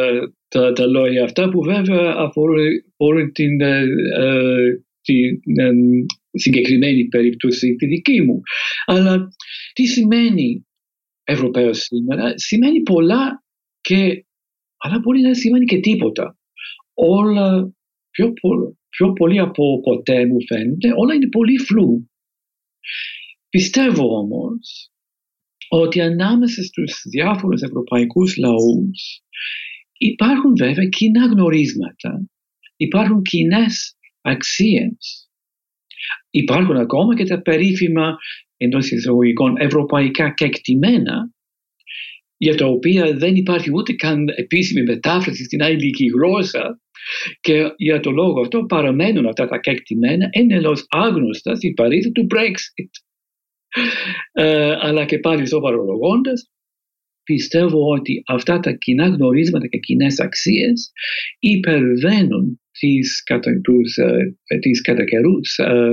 τα, 0.49 0.73
τα 0.73 0.87
λόγια 0.87 1.25
αυτά 1.25 1.49
που 1.49 1.63
βέβαια 1.63 2.15
αφορούν 2.17 3.33
την, 3.33 3.61
ε, 3.61 3.81
ε, 4.19 4.85
την 5.01 5.41
ε, 5.59 5.71
συγκεκριμένη 6.31 7.05
περίπτωση 7.05 7.75
τη 7.75 7.87
δική 7.87 8.23
μου. 8.23 8.41
Αλλά 8.87 9.29
τι 9.73 9.87
σημαίνει 9.87 10.66
Ευρωπαίος 11.29 11.79
σήμερα 11.79 12.39
σημαίνει 12.39 12.83
πολλά 12.83 13.45
και 13.81 14.25
αλλά 14.77 14.99
μπορεί 14.99 15.21
να 15.21 15.35
σημαίνει 15.35 15.65
και 15.65 15.81
τίποτα. 15.81 16.39
Όλα 16.95 17.73
πιο, 18.11 18.33
πιο 18.89 19.13
πολύ 19.13 19.39
από 19.39 19.81
ποτέ 19.81 20.27
μου 20.27 20.47
φαίνεται, 20.47 20.89
όλα 20.97 21.15
είναι 21.15 21.29
πολύ 21.29 21.59
φλού. 21.59 22.11
Πιστεύω 23.49 24.19
όμως 24.19 24.91
ότι 25.69 26.01
ανάμεσα 26.01 26.63
στους 26.63 27.03
διάφορους 27.11 27.63
ευρωπαϊκούς 27.63 28.37
λαούς 28.37 29.23
υπάρχουν 29.99 30.57
βέβαια 30.57 30.89
κοινά 30.89 31.27
γνωρίσματα, 31.27 32.29
υπάρχουν 32.77 33.23
κοινές 33.23 33.97
αξίες. 34.21 35.31
Υπάρχουν 36.31 36.77
ακόμα 36.77 37.17
και 37.17 37.25
τα 37.25 37.43
περίφημα 37.43 38.17
εντός 38.57 38.91
εισαγωγικών 38.91 39.57
ευρωπαϊκά 39.59 40.31
κεκτημένα 40.31 41.31
για 42.37 42.55
τα 42.55 42.67
οποία 42.67 43.17
δεν 43.17 43.35
υπάρχει 43.35 43.71
ούτε 43.75 43.93
καν 43.93 44.29
επίσημη 44.37 44.83
μετάφραση 44.83 45.45
στην 45.45 45.63
αγγλική 45.63 46.07
γλώσσα 46.07 46.81
και 47.41 47.73
για 47.77 48.01
το 48.01 48.11
λόγο 48.11 48.41
αυτό 48.41 48.65
παραμένουν 48.65 49.27
αυτά 49.27 49.47
τα 49.47 49.59
κεκτημένα 49.59 50.29
εντελώ 50.31 50.79
άγνωστα 50.89 51.55
στην 51.55 51.75
παρήθεια 51.75 52.13
του 52.13 52.27
Brexit. 52.35 52.91
Ε, 54.33 54.77
αλλά 54.81 55.05
και 55.05 55.19
πάλι 55.19 55.47
στο 55.47 55.61
παρολογώντας, 55.61 56.51
πιστεύω 57.23 57.91
ότι 57.93 58.23
αυτά 58.27 58.61
τα 58.61 58.73
κοινά 58.73 59.07
γνωρίσματα 59.07 59.67
και 59.67 59.79
κοινές 59.79 60.21
αξίες 60.21 60.93
υπερβαίνουν 61.39 62.61
τις 62.79 63.23
κατά, 63.23 63.61
τους, 63.61 63.97
ε, 63.97 64.59
τις 64.61 64.81
κατά 64.81 65.05
καιρούς 65.05 65.59
ε, 65.59 65.93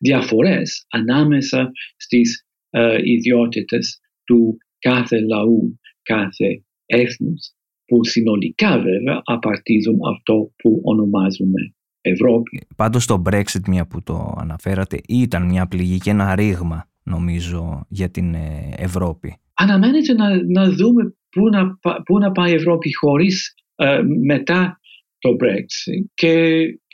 διαφορές 0.00 0.86
ανάμεσα 0.90 1.70
στις 1.96 2.46
ε, 2.70 2.98
ιδιότητες 3.02 4.00
του 4.24 4.56
κάθε 4.78 5.20
λαού, 5.20 5.78
κάθε 6.02 6.64
έθνους 6.86 7.52
που 7.84 8.04
συνολικά 8.04 8.78
βέβαια 8.78 9.20
απαρτίζουν 9.24 9.98
αυτό 10.14 10.52
που 10.56 10.80
ονομάζουμε 10.84 11.74
Ευρώπη. 12.00 12.66
Πάντως 12.76 13.06
το 13.06 13.22
Brexit 13.30 13.68
μια 13.68 13.86
που 13.86 14.02
το 14.02 14.36
αναφέρατε 14.38 15.00
ήταν 15.08 15.46
μια 15.46 15.66
πληγή 15.66 15.98
και 15.98 16.10
ένα 16.10 16.34
ρήγμα 16.34 16.88
νομίζω 17.02 17.86
για 17.88 18.10
την 18.10 18.34
Ευρώπη. 18.76 19.36
Αναμένεται 19.54 20.12
να, 20.12 20.28
να 20.46 20.70
δούμε 20.70 21.14
πού 21.30 21.48
να, 21.48 21.78
πού 22.04 22.18
να 22.18 22.32
πάει 22.32 22.50
η 22.50 22.54
Ευρώπη 22.54 22.94
χωρίς 22.94 23.54
μετά 24.26 24.77
το 25.18 25.36
Brexit 25.40 26.04
και 26.14 26.32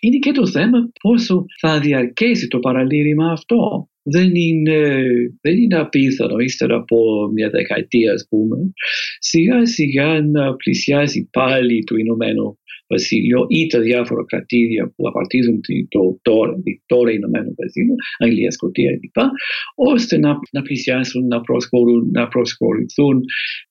είναι 0.01 0.19
και 0.21 0.33
το 0.33 0.47
θέμα 0.47 0.91
πόσο 1.01 1.45
θα 1.61 1.81
διαρκέσει 1.81 2.49
το 2.49 2.59
παραλήρημα 2.59 3.33
αυτό. 3.33 3.89
Δεν 4.03 4.35
είναι, 4.35 5.03
δεν 5.41 5.57
είναι 5.57 5.79
απίθανο 5.79 6.39
ύστερα 6.39 6.77
από 6.77 6.97
μια 7.35 7.51
δεκαετία 7.51 8.13
ας 8.13 8.27
πούμε 8.29 8.57
σιγά 9.19 9.67
σιγά 9.67 10.21
να 10.21 10.55
πλησιάζει 10.55 11.29
πάλι 11.33 11.85
το 11.85 11.97
Ηνωμένο 11.97 12.59
Βασίλειο 12.89 13.47
ή 13.49 13.67
τα 13.67 13.81
διάφορα 13.81 14.25
κρατήδια 14.25 14.93
που 14.97 15.09
απαρτίζουν 15.09 15.61
το 15.89 16.19
τώρα, 16.23 16.55
τώρα 16.87 17.13
Ηνωμένο 17.13 17.55
Βασίλειο, 17.57 17.95
Αγγλία, 18.19 18.51
Σκοτία 18.51 18.99
κλπ. 18.99 19.25
ώστε 19.75 20.19
να, 20.19 20.39
να 20.51 20.63
πλησιάσουν, 20.63 21.27
να, 21.27 21.41
να 22.13 22.29
προσχωρηθούν 22.29 23.21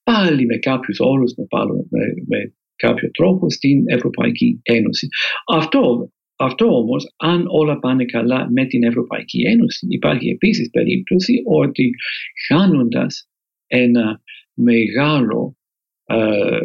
πάλι 0.03 0.45
με 0.45 0.57
κάποιους 0.57 1.00
όρους, 1.00 1.33
με, 1.36 1.45
με, 1.89 2.13
με 2.27 2.53
κάποιο 2.87 3.11
τρόπο 3.11 3.49
στην 3.49 3.83
Ευρωπαϊκή 3.85 4.59
Ένωση. 4.63 5.07
Αυτό, 5.47 6.11
αυτό 6.35 6.65
όμως, 6.65 7.13
αν 7.17 7.45
όλα 7.47 7.79
πάνε 7.79 8.05
καλά 8.05 8.51
με 8.51 8.65
την 8.65 8.83
Ευρωπαϊκή 8.83 9.41
Ένωση, 9.41 9.87
υπάρχει 9.89 10.29
επίσης 10.29 10.69
περίπτωση 10.69 11.41
ότι 11.45 11.89
χάνοντας 12.47 13.29
ένα 13.67 14.21
μεγάλο 14.53 15.57
ε, 16.05 16.57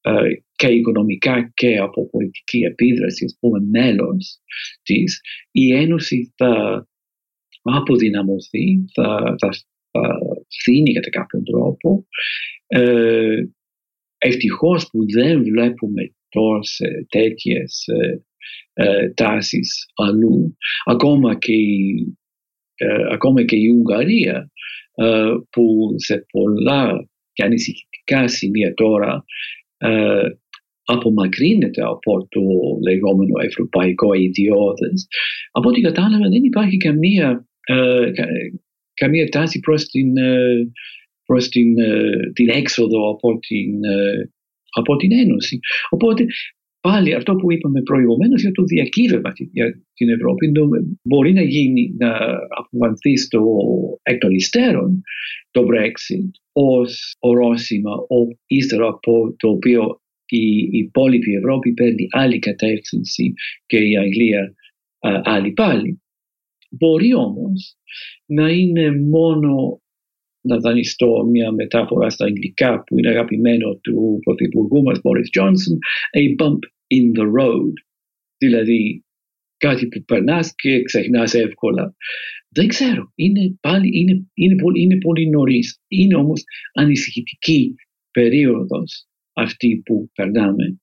ε, 0.00 0.12
και 0.56 0.66
οικονομικά 0.66 1.50
και 1.54 1.78
από 1.78 2.08
πολιτική 2.08 2.58
επίδραση, 2.58 3.24
ας 3.24 3.36
πούμε, 3.40 3.60
μέλος 3.60 4.38
της, 4.82 5.20
η 5.50 5.72
Ένωση 5.74 6.32
θα 6.36 6.86
αποδυναμωθεί, 7.62 8.84
θα, 8.94 9.34
θα, 9.38 9.48
θα 9.90 10.18
φθήνει 10.48 10.92
κατά 10.92 11.10
κάποιον 11.10 11.44
τρόπο 11.44 12.06
ε, 12.66 13.44
Ευτυχώς 14.26 14.88
που 14.90 15.10
δεν 15.12 15.42
βλέπουμε 15.42 16.14
τόσες 16.28 17.06
τέτοιες 17.08 17.84
ε, 17.86 18.24
ε, 18.72 19.10
τάσεις 19.10 19.86
αλλού. 19.94 20.56
Ακόμα 20.84 21.38
και, 21.38 21.54
ε, 22.74 23.12
ακόμα 23.12 23.44
και 23.44 23.56
η 23.56 23.66
Ουγγαρία 23.68 24.50
ε, 24.94 25.30
που 25.50 25.94
σε 25.96 26.26
πολλά 26.30 27.08
και 27.32 27.44
ανησυχητικά 27.44 28.28
σημεία 28.28 28.74
τώρα 28.74 29.24
ε, 29.76 30.28
απομακρύνεται 30.84 31.82
από 31.82 32.28
το 32.28 32.40
λεγόμενο 32.88 33.40
ευρωπαϊκό 33.40 34.14
ιδιώδες. 34.14 35.06
Από 35.50 35.68
ό,τι 35.68 35.80
κατάλαβα 35.80 36.28
δεν 36.28 36.42
υπάρχει 36.44 36.76
καμία, 36.76 37.48
καμία 38.94 39.28
τάση 39.28 39.60
προς 39.60 39.84
την 39.84 40.12
προς 41.26 41.48
την, 41.48 41.78
ε, 41.78 42.10
την 42.32 42.48
έξοδο 42.48 43.10
από 43.10 43.38
την, 43.38 43.84
ε, 43.84 44.30
από 44.70 44.96
την 44.96 45.12
Ένωση. 45.12 45.58
Οπότε 45.90 46.24
πάλι 46.80 47.14
αυτό 47.14 47.34
που 47.34 47.52
είπαμε 47.52 47.82
προηγουμένως 47.82 48.40
για 48.40 48.52
το 48.52 48.62
διακύβευμα 48.62 49.32
για 49.52 49.82
την 49.94 50.08
Ευρώπη 50.08 50.52
μπορεί 51.02 51.32
να 51.32 51.42
γίνει, 51.42 51.94
να 51.98 52.16
αποβανθεί 52.48 53.16
στο 53.16 53.42
εκ 54.02 54.18
των 54.18 54.30
υστέρων 54.30 55.00
το 55.50 55.62
Brexit 55.70 56.30
ως 56.52 57.14
ορόσημα 57.18 57.92
ο, 57.92 58.36
ύστερα 58.46 58.86
από 58.86 59.34
το 59.38 59.48
οποίο 59.48 60.00
η 60.26 60.78
υπόλοιπη 60.78 61.34
Ευρώπη 61.34 61.72
παίρνει 61.72 62.06
άλλη 62.10 62.38
κατεύθυνση 62.38 63.32
και 63.66 63.76
η 63.76 63.96
Αγγλία 63.96 64.54
άλλη 65.22 65.52
πάλι. 65.52 66.02
Μπορεί 66.70 67.14
όμως 67.14 67.76
να 68.26 68.50
είναι 68.50 69.00
μόνο 69.00 69.82
να 70.46 70.58
δανειστώ 70.58 71.26
μια 71.30 71.52
μετάφορα 71.52 72.10
στα 72.10 72.24
αγγλικά 72.24 72.84
που 72.84 72.98
είναι 72.98 73.08
αγαπημένο 73.08 73.76
του 73.76 74.18
πρωθυπουργού 74.24 74.82
μας 74.82 75.00
Boris 75.02 75.40
Johnson, 75.40 75.76
a 76.20 76.44
bump 76.44 76.58
in 76.96 77.18
the 77.18 77.26
road. 77.38 77.72
Δηλαδή 78.38 79.04
κάτι 79.56 79.86
που 79.88 80.04
περνάς 80.04 80.54
και 80.54 80.82
ξεχνάς 80.82 81.34
εύκολα. 81.34 81.94
Δεν 82.48 82.66
ξέρω, 82.66 83.12
είναι, 83.14 83.58
πάλι, 83.60 83.88
είναι, 83.92 84.26
είναι, 84.34 84.56
πολύ, 84.56 84.82
είναι 84.82 84.98
πολύ 84.98 85.28
νωρίς. 85.28 85.80
Είναι 85.88 86.14
όμως 86.14 86.42
ανησυχητική 86.72 87.74
περίοδος 88.10 89.06
αυτή 89.32 89.82
που 89.84 90.10
περνάμε 90.14 90.78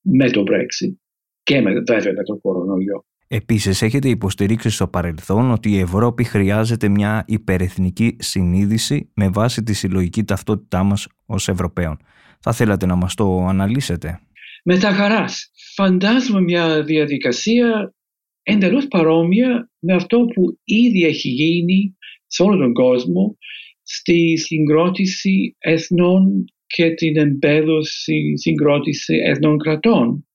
με 0.00 0.30
το 0.30 0.42
Brexit 0.46 0.94
και 1.42 1.60
με, 1.60 1.72
βέβαια 1.72 2.12
με 2.12 2.22
το 2.22 2.36
κορονοϊό. 2.36 3.04
Επίσης 3.34 3.82
έχετε 3.82 4.08
υποστηρίξει 4.08 4.70
στο 4.70 4.88
παρελθόν 4.88 5.50
ότι 5.50 5.70
η 5.70 5.78
Ευρώπη 5.78 6.24
χρειάζεται 6.24 6.88
μια 6.88 7.24
υπερεθνική 7.26 8.16
συνείδηση 8.18 9.10
με 9.14 9.28
βάση 9.28 9.62
τη 9.62 9.72
συλλογική 9.72 10.24
ταυτότητά 10.24 10.82
μας 10.82 11.06
ως 11.26 11.48
Ευρωπαίων. 11.48 11.96
Θα 12.40 12.52
θέλατε 12.52 12.86
να 12.86 12.94
μας 12.94 13.14
το 13.14 13.44
αναλύσετε; 13.46 14.20
Με 14.64 14.78
τα 14.78 14.90
χαράς. 14.90 15.50
Φαντάζομαι 15.74 16.40
μια 16.40 16.82
διαδικασία 16.82 17.94
εντελώς 18.42 18.86
παρόμοια 18.88 19.70
με 19.78 19.94
αυτό 19.94 20.18
που 20.34 20.58
ήδη 20.64 21.04
έχει 21.04 21.28
γίνει 21.28 21.96
σε 22.26 22.42
όλο 22.42 22.56
τον 22.56 22.72
κόσμο 22.72 23.36
στη 23.82 24.36
συγκρότηση 24.36 25.56
εθνών 25.58 26.44
και 26.66 26.90
την 26.90 27.16
εμπέδωση 27.16 28.36
συγκρότηση 28.36 29.14
εθνών 29.24 29.58
κρατών. 29.58 30.26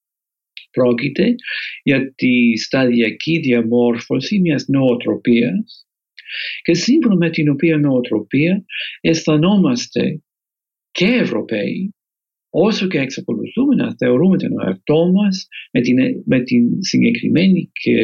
Πρόκειται 0.78 1.36
για 1.84 2.14
τη 2.14 2.58
σταδιακή 2.58 3.40
διαμόρφωση 3.40 4.40
μιας 4.40 4.68
νοοτροπίας 4.68 5.88
και 6.62 6.74
σύμφωνα 6.74 7.16
με 7.16 7.30
την 7.30 7.50
οποία 7.50 7.78
νοοτροπία 7.78 8.66
αισθανόμαστε 9.02 10.22
και 10.92 11.06
Ευρωπαίοι 11.06 11.96
όσο 12.50 12.88
και 12.88 13.00
εξακολουθούμε 13.00 13.76
να 13.76 13.96
θεωρούμε 13.96 14.38
τον 14.38 14.52
εαυτό 14.66 15.12
μας 15.12 15.48
με 15.72 15.82
την, 15.82 15.98
με 16.26 16.42
την 16.42 16.84
συγκεκριμένη 16.84 17.70
και 17.74 17.96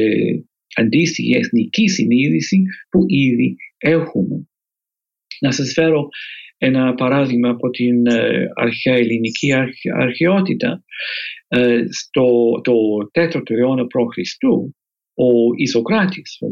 αντίστοιχη 0.75 1.35
εθνική 1.35 1.87
συνείδηση 1.89 2.63
που 2.89 3.03
ήδη 3.07 3.55
έχουμε. 3.77 4.47
Να 5.39 5.51
σας 5.51 5.73
φέρω 5.73 6.07
ένα 6.65 6.93
παράδειγμα 6.93 7.49
από 7.49 7.69
την 7.69 8.07
ε, 8.07 8.47
αρχαία 8.53 8.95
ελληνική 8.95 9.53
αρχαιότητα. 9.97 10.83
Ε, 11.47 11.83
στο 11.89 12.25
το 12.63 12.73
4ο 13.13 13.49
αιώνα 13.49 13.85
π.Χ. 13.85 14.17
ο 15.13 15.29
Ισοκράτης, 15.57 16.37
ο, 16.41 16.47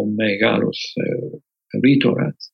ο 0.00 0.06
μεγάλος 0.06 0.94
ε, 0.94 1.78
ρήτορας, 1.86 2.52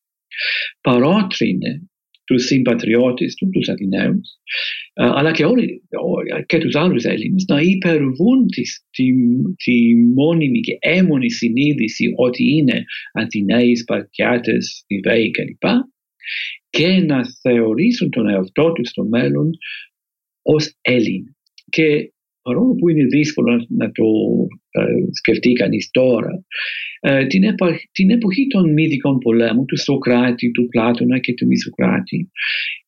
παρότρινε 0.80 1.86
τους 2.24 2.44
συμπατριώτες 2.44 3.34
του, 3.34 3.48
τους 3.50 3.68
Αθηναίους, 3.68 4.28
ε, 4.92 5.04
αλλά 5.04 5.32
και, 5.32 5.44
όλοι, 5.44 5.82
και 6.46 6.58
τους 6.58 6.74
άλλους 6.74 7.04
Έλληνες 7.04 7.44
να 7.48 7.60
υπερβούν 7.60 8.46
τη, 8.46 8.62
τη, 8.90 9.04
τη 9.64 9.96
μόνιμη 10.14 10.60
και 10.60 10.76
έμονη 10.80 11.30
συνείδηση 11.30 12.12
ότι 12.16 12.44
είναι 12.56 12.84
Αθηναίοι, 13.12 13.76
Σπαρτιάτες, 13.76 14.84
Ιβαίοι 14.86 15.30
κλπ 15.30 15.64
και 16.70 16.86
να 16.86 17.20
θεωρήσουν 17.40 18.10
τον 18.10 18.28
εαυτό 18.28 18.72
τους 18.72 18.88
στο 18.88 19.04
μέλλον 19.04 19.50
ως 20.42 20.74
Έλλην. 20.80 21.24
Και 21.68 22.12
παρόλο 22.42 22.74
που 22.74 22.88
είναι 22.88 23.04
δύσκολο 23.04 23.66
να 23.68 23.90
το 23.92 24.04
σκεφτεί 25.12 25.52
κανείς 25.52 25.90
τώρα, 25.90 26.44
την, 27.26 27.42
την 27.92 28.10
εποχή 28.10 28.46
των 28.46 28.72
μυδικών 28.72 29.18
πολέμων, 29.18 29.66
του 29.66 29.78
Σοκράτη, 29.78 30.50
του 30.50 30.68
Πλάτωνα 30.68 31.18
και 31.18 31.34
του 31.34 31.46
Μισοκράτη, 31.46 32.30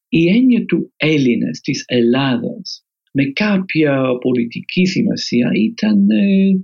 η 0.08 0.28
έννοια 0.28 0.64
του 0.64 0.92
Έλληνας, 0.96 1.60
της 1.60 1.84
Ελλάδας, 1.86 2.84
με 3.12 3.24
κάποια 3.24 4.18
πολιτική 4.20 4.86
σημασία 4.86 5.50
ήταν 5.54 6.06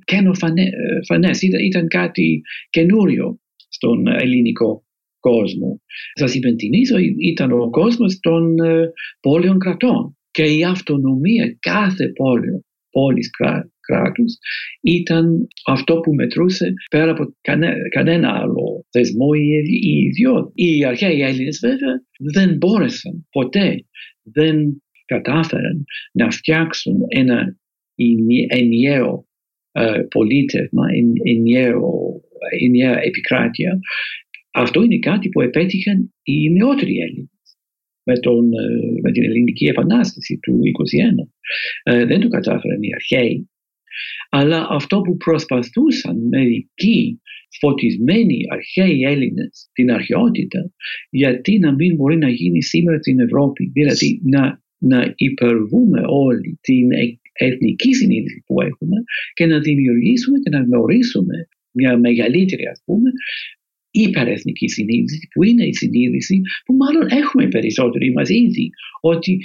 καινοφανές, 0.05 1.43
ήταν, 1.43 1.65
ήταν 1.65 1.89
κάτι 1.89 2.43
καινούριο 2.71 3.41
στον 3.69 4.07
ελληνικό 4.07 4.85
κόσμο. 5.21 5.81
Σας 6.15 6.35
υπενθυμίζω, 6.35 6.97
ήταν 7.19 7.53
ο 7.53 7.71
κόσμος 7.71 8.19
των 8.21 8.55
πόλεων 9.21 9.59
κρατών 9.59 10.19
και 10.31 10.43
η 10.43 10.65
αυτονομία 10.65 11.57
κάθε 11.61 12.13
πόλης, 12.13 12.65
πόλης 12.91 13.31
κράτους 13.81 14.35
ήταν 14.83 15.49
αυτό 15.67 16.01
που 16.01 16.15
μετρούσε 16.15 16.73
πέρα 16.91 17.11
από 17.11 17.25
κανένα 17.91 18.29
άλλο 18.33 18.87
θεσμό 18.91 19.29
ή 19.35 19.89
ιδιότητα. 20.07 20.53
Οι 20.55 20.85
αρχαίοι 20.85 21.21
Έλληνες 21.21 21.59
βέβαια 21.63 22.03
δεν 22.33 22.57
μπόρεσαν 22.57 23.27
ποτέ, 23.31 23.85
δεν 24.23 24.83
κατάφεραν 25.05 25.85
να 26.13 26.31
φτιάξουν 26.31 26.97
ένα 27.09 27.57
ενιαίο 28.49 29.25
πολίτευμα, 30.09 30.85
ενιαία 32.61 33.01
επικράτεια. 33.03 33.79
Αυτό 34.51 34.83
είναι 34.83 34.99
κάτι 34.99 35.29
που 35.29 35.41
επέτυχαν 35.41 36.15
οι 36.23 36.51
νεότεροι 36.51 36.99
Έλληνες 36.99 37.59
με, 38.03 38.19
τον, 38.19 38.49
με 39.03 39.13
την 39.13 39.23
ελληνική 39.23 39.65
επανάσταση 39.67 40.39
του 40.43 40.61
1921. 41.85 42.07
δεν 42.07 42.21
το 42.21 42.29
κατάφεραν 42.29 42.83
οι 42.83 42.95
αρχαίοι. 42.95 43.51
Αλλά 44.29 44.67
αυτό 44.71 45.01
που 45.01 45.17
προσπαθούσαν 45.17 46.29
μερικοί 46.29 47.21
φωτισμένοι 47.61 48.39
αρχαίοι 48.49 49.03
Έλληνες 49.03 49.71
την 49.73 49.91
αρχαιότητα, 49.91 50.73
γιατί 51.11 51.59
να 51.59 51.75
μην 51.75 51.95
μπορεί 51.95 52.17
να 52.17 52.29
γίνει 52.29 52.63
σήμερα 52.63 52.99
στην 52.99 53.21
Ευρώπη, 53.21 53.71
δηλαδή 53.73 54.21
να, 54.25 54.63
να 54.79 55.13
υπερβούμε 55.17 56.01
όλη 56.07 56.59
την 56.61 56.89
εθνική 57.33 57.95
συνείδηση 57.95 58.43
που 58.47 58.61
έχουμε 58.61 58.97
και 59.33 59.47
να 59.47 59.61
δημιουργήσουμε 59.61 60.39
και 60.39 60.51
να 60.51 60.61
γνωρίσουμε 60.63 61.49
μια 61.73 61.99
μεγαλύτερη 61.99 62.67
ας 62.67 62.83
πούμε 62.85 63.11
υπερεθνική 63.91 64.69
συνείδηση 64.69 65.29
που 65.35 65.43
είναι 65.45 65.67
η 65.67 65.75
συνείδηση 65.75 66.41
που 66.65 66.75
μάλλον 66.75 67.07
έχουμε 67.11 67.49
περισσότεροι 67.49 68.13
μας 68.13 68.29
ήδη 68.29 68.71
ότι 69.01 69.39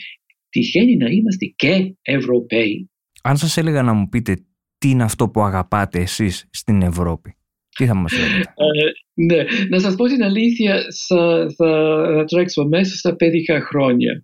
τυχαίνει 0.49 0.95
να 0.95 1.09
είμαστε 1.09 1.45
και 1.45 1.95
Ευρωπαίοι. 2.01 2.89
Αν 3.23 3.37
σας 3.37 3.57
έλεγα 3.57 3.83
να 3.83 3.93
μου 3.93 4.09
πείτε 4.09 4.45
τι 4.77 4.89
είναι 4.89 5.03
αυτό 5.03 5.29
που 5.29 5.41
αγαπάτε 5.41 5.99
εσείς 5.99 6.47
στην 6.49 6.81
Ευρώπη, 6.81 7.35
τι 7.77 7.85
θα 7.85 7.95
μας 7.95 8.13
λέγατε. 8.13 8.39
Ε, 8.39 8.91
ναι, 9.17 9.43
να 9.69 9.79
σας 9.79 9.95
πω 9.95 10.05
την 10.05 10.23
αλήθεια, 10.23 10.81
θα, 11.07 11.53
θα 11.57 12.25
τρέξω 12.27 12.67
μέσα 12.67 12.95
στα 12.95 13.15
παιδικά 13.15 13.61
χρόνια. 13.61 14.23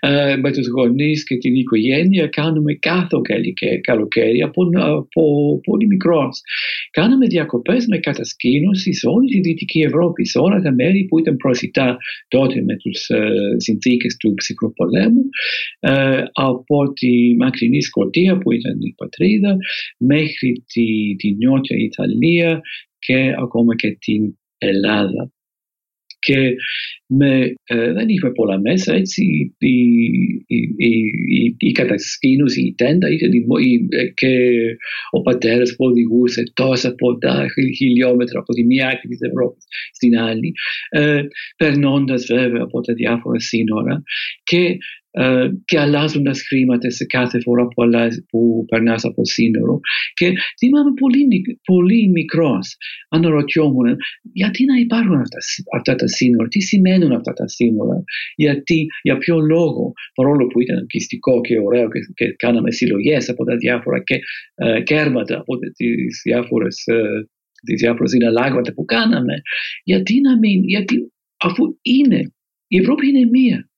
Ε, 0.00 0.36
με 0.36 0.52
τους 0.52 0.68
γονείς 0.68 1.24
και 1.24 1.36
την 1.36 1.54
οικογένεια 1.54 2.26
κάνουμε 2.26 2.74
κάθε 2.74 3.16
καλοκαίρι 3.80 4.42
από, 4.42 4.62
από 4.74 5.60
πολύ 5.60 5.86
μικρός. 5.86 6.40
Κάναμε 6.90 7.26
διακοπές 7.26 7.86
με 7.86 7.98
κατασκήνωση 7.98 8.92
σε 8.92 9.08
όλη 9.08 9.28
τη 9.30 9.40
Δυτική 9.40 9.80
Ευρώπη, 9.80 10.26
σε 10.26 10.38
όλα 10.38 10.60
τα 10.60 10.74
μέρη 10.74 11.04
που 11.04 11.18
ήταν 11.18 11.36
προσιτά 11.36 11.96
τότε 12.28 12.62
με 12.62 12.76
τους 12.76 13.08
ε, 13.08 13.30
συνθήκες 13.56 14.16
του 14.16 14.34
ψυχροπολέμου, 14.34 15.22
ε, 15.80 16.22
από 16.32 16.92
τη 16.92 17.36
μακρινή 17.36 17.82
Σκοτία 17.82 18.38
που 18.38 18.52
ήταν 18.52 18.80
η 18.80 18.94
πατρίδα, 18.96 19.56
μέχρι 19.98 20.64
τη, 20.72 21.16
τη 21.16 21.34
νιώτια 21.34 21.76
Ιταλία, 21.76 22.60
και 22.98 23.34
ακόμα 23.38 23.74
και 23.74 23.96
την 24.00 24.38
Ελλάδα. 24.58 25.32
Και 26.18 26.54
με, 27.08 27.54
ε, 27.64 27.92
δεν 27.92 28.08
είχαμε 28.08 28.32
πολλά 28.32 28.60
μέσα, 28.60 28.94
έτσι 28.94 29.54
η, 29.58 29.68
η, 30.46 30.74
η, 30.76 31.54
η 31.58 31.72
κατασκήνωση, 31.72 32.60
η 32.60 32.74
τέντα 32.74 33.08
ήταν, 33.10 33.30
ε, 33.88 34.06
και 34.14 34.52
ο 35.10 35.22
πατέρας 35.22 35.74
που 35.76 35.84
οδηγούσε 35.84 36.42
τόσα 36.54 36.94
πολλά 36.94 37.46
χιλιόμετρα 37.76 38.38
από 38.38 38.52
τη 38.52 38.64
μία 38.64 38.88
άκρη 38.88 39.08
της 39.08 39.20
Ευρώπης 39.20 39.64
στην 39.92 40.18
άλλη, 40.18 40.52
ε, 40.88 41.22
περνώντας 41.56 42.26
βέβαια 42.26 42.62
από 42.62 42.80
τα 42.80 42.92
διάφορα 42.92 43.40
σύνορα 43.40 44.02
και 44.42 44.78
ε, 45.10 45.50
και 45.64 45.78
αλλάζοντας 45.78 46.42
χρήματα 46.42 46.90
σε 46.90 47.04
κάθε 47.04 47.40
φορά 47.40 47.66
που, 47.68 47.82
αλλάζει, 47.82 48.24
που 48.24 48.64
περνάς 48.68 49.04
από 49.04 49.24
σύνορο. 49.24 49.80
Και 50.14 50.32
θυμάμαι 50.58 50.92
πολύ, 51.00 51.26
πολύ 51.64 52.08
μικρός, 52.08 52.76
αναρωτιόμουν 53.08 53.96
γιατί 54.32 54.64
να 54.64 54.76
υπάρχουν 54.76 55.14
αυτά, 55.14 55.38
αυτά 55.76 55.94
τα 55.94 56.08
σύνορα, 56.08 56.48
τι 56.48 56.60
σημαίνουν 56.98 57.18
αυτά 57.18 57.32
τα 57.32 57.48
σύνορα, 57.48 58.04
γιατί, 58.34 58.86
για 59.02 59.18
ποιο 59.18 59.38
λόγο, 59.38 59.92
παρόλο 60.14 60.46
που 60.46 60.60
ήταν 60.60 60.86
πιστικό 60.86 61.40
και 61.40 61.58
ωραίο 61.58 61.88
και, 61.88 62.00
και 62.14 62.32
κάναμε 62.32 62.70
συλλογές 62.70 63.28
από 63.28 63.44
τα 63.44 63.56
διάφορα 63.56 64.02
και, 64.02 64.20
ε, 64.54 64.82
κέρματα 64.82 65.38
από 65.38 65.58
τις 65.58 66.20
διάφορες. 66.24 66.86
Ε, 66.86 67.28
τις 67.66 67.80
διάφορες 67.80 68.10
συναλλάγματα 68.10 68.72
που 68.72 68.84
κάναμε, 68.84 69.34
γιατί 69.84 70.20
να 70.20 70.38
μην, 70.38 70.64
γιατί 70.64 71.12
αφού 71.36 71.78
είναι, 71.82 72.32
η 72.66 72.78
Ευρώπη 72.78 73.08
είναι 73.08 73.28
μία 73.30 73.68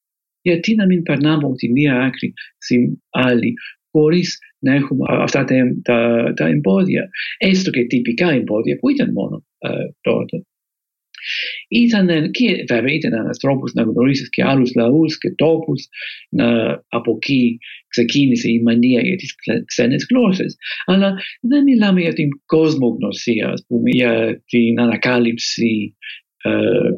γιατί 0.43 0.75
να 0.75 0.87
μην 0.87 1.03
περνάμε 1.03 1.45
από 1.45 1.55
τη 1.55 1.71
μία 1.71 2.03
άκρη 2.03 2.33
στην 2.59 3.03
άλλη 3.11 3.55
χωρίς 3.91 4.39
να 4.59 4.75
έχουμε 4.75 5.05
αυτά 5.09 5.45
τα, 5.45 5.55
τα, 5.83 6.33
τα 6.37 6.47
εμπόδια, 6.47 7.09
έστω 7.39 7.71
και 7.71 7.87
τυπικά 7.87 8.31
εμπόδια 8.31 8.77
που 8.77 8.89
ήταν 8.89 9.13
μόνο 9.13 9.45
ε, 9.59 9.71
τότε. 10.01 10.45
Ήταν, 11.69 12.31
και 12.31 12.65
βέβαια 12.69 12.93
ήταν 12.93 13.13
ένας 13.13 13.39
τρόπος 13.39 13.73
να 13.73 13.83
γνωρίσεις 13.83 14.29
και 14.29 14.45
άλλους 14.45 14.75
λαούς 14.75 15.19
και 15.19 15.31
τόπους, 15.31 15.89
να, 16.31 16.71
από 16.89 17.15
εκεί 17.15 17.59
ξεκίνησε 17.89 18.51
η 18.51 18.63
μανία 18.63 19.01
για 19.01 19.17
τις 19.17 19.35
ξένες 19.65 20.07
γλώσσες. 20.11 20.57
Αλλά 20.85 21.15
δεν 21.41 21.63
μιλάμε 21.63 22.01
για 22.01 22.13
την 22.13 22.29
κοσμογνωσία, 22.47 23.49
ας 23.49 23.65
πούμε, 23.67 23.91
για 23.91 24.43
την 24.47 24.81
ανακάλυψη 24.81 25.97
ε, 26.43 26.51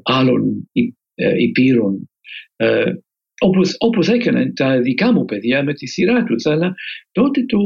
άλλων 0.02 0.70
ε, 1.14 1.42
υπήρων 1.42 2.10
ε, 2.56 2.92
όπως, 3.40 3.74
όπως 3.78 4.08
έκαναν 4.08 4.54
τα 4.54 4.80
δικά 4.80 5.12
μου 5.12 5.24
παιδιά 5.24 5.64
με 5.64 5.74
τη 5.74 5.86
σειρά 5.86 6.24
τους, 6.24 6.46
αλλά 6.46 6.74
τότε 7.12 7.44
το, 7.44 7.58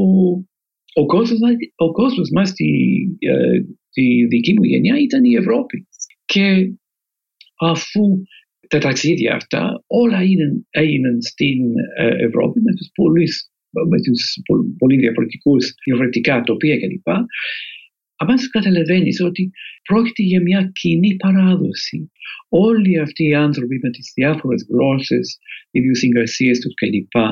ο, 0.93 1.05
κόσμος, 1.05 1.39
ο 1.75 1.91
κόσμος 1.91 2.29
μας, 2.29 2.53
τη, 2.53 2.65
ε, 3.19 3.59
τη 3.89 4.25
δική 4.25 4.53
μου 4.53 4.63
γενιά 4.63 4.97
ήταν 4.99 5.23
η 5.23 5.35
Ευρώπη. 5.35 5.87
Και 6.33 6.45
αφού 7.59 8.03
τα 8.67 8.79
ταξίδια 8.79 9.35
αυτά 9.35 9.83
όλα 9.87 10.19
έγιναν 10.69 11.21
στην 11.21 11.59
ε, 11.97 12.25
Ευρώπη 12.25 12.59
με 12.61 12.73
τους, 12.73 12.89
πολλούς, 12.93 13.33
με 13.89 13.97
τους 14.01 14.21
πολύ 14.77 14.97
διαφορετικούς, 14.97 15.73
διαφορετικά 15.85 16.41
τοπία 16.41 16.77
κλπ. 16.79 17.07
Αμέσως 18.19 18.49
καταλαβαίνεις 18.49 19.21
ότι 19.21 19.51
πρόκειται 19.83 20.23
για 20.23 20.41
μια 20.41 20.71
κοινή 20.73 21.15
παράδοση. 21.15 22.11
Όλοι 22.49 22.99
αυτοί 22.99 23.23
οι 23.23 23.35
άνθρωποι 23.35 23.79
με 23.81 23.89
τις 23.89 24.11
διάφορες 24.15 24.65
γλώσσες, 24.69 25.37
ιδιοσυγκασίες 25.71 26.59
τους 26.59 26.73
κλπ. 26.73 27.23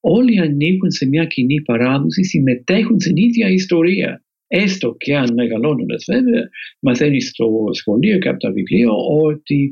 Όλοι 0.00 0.40
ανήκουν 0.40 0.90
σε 0.90 1.06
μια 1.06 1.24
κοινή 1.24 1.62
παράδοση, 1.62 2.24
συμμετέχουν 2.24 3.00
στην 3.00 3.16
ίδια 3.16 3.48
ιστορία. 3.48 4.22
Έστω 4.48 4.94
και 4.98 5.16
αν 5.16 5.32
μεγαλώνοντας 5.34 6.04
βέβαια, 6.12 6.48
μαθαίνεις 6.80 7.28
στο 7.28 7.48
σχολείο 7.72 8.18
και 8.18 8.28
από 8.28 8.38
τα 8.38 8.52
βιβλία 8.52 8.88
ότι 9.24 9.70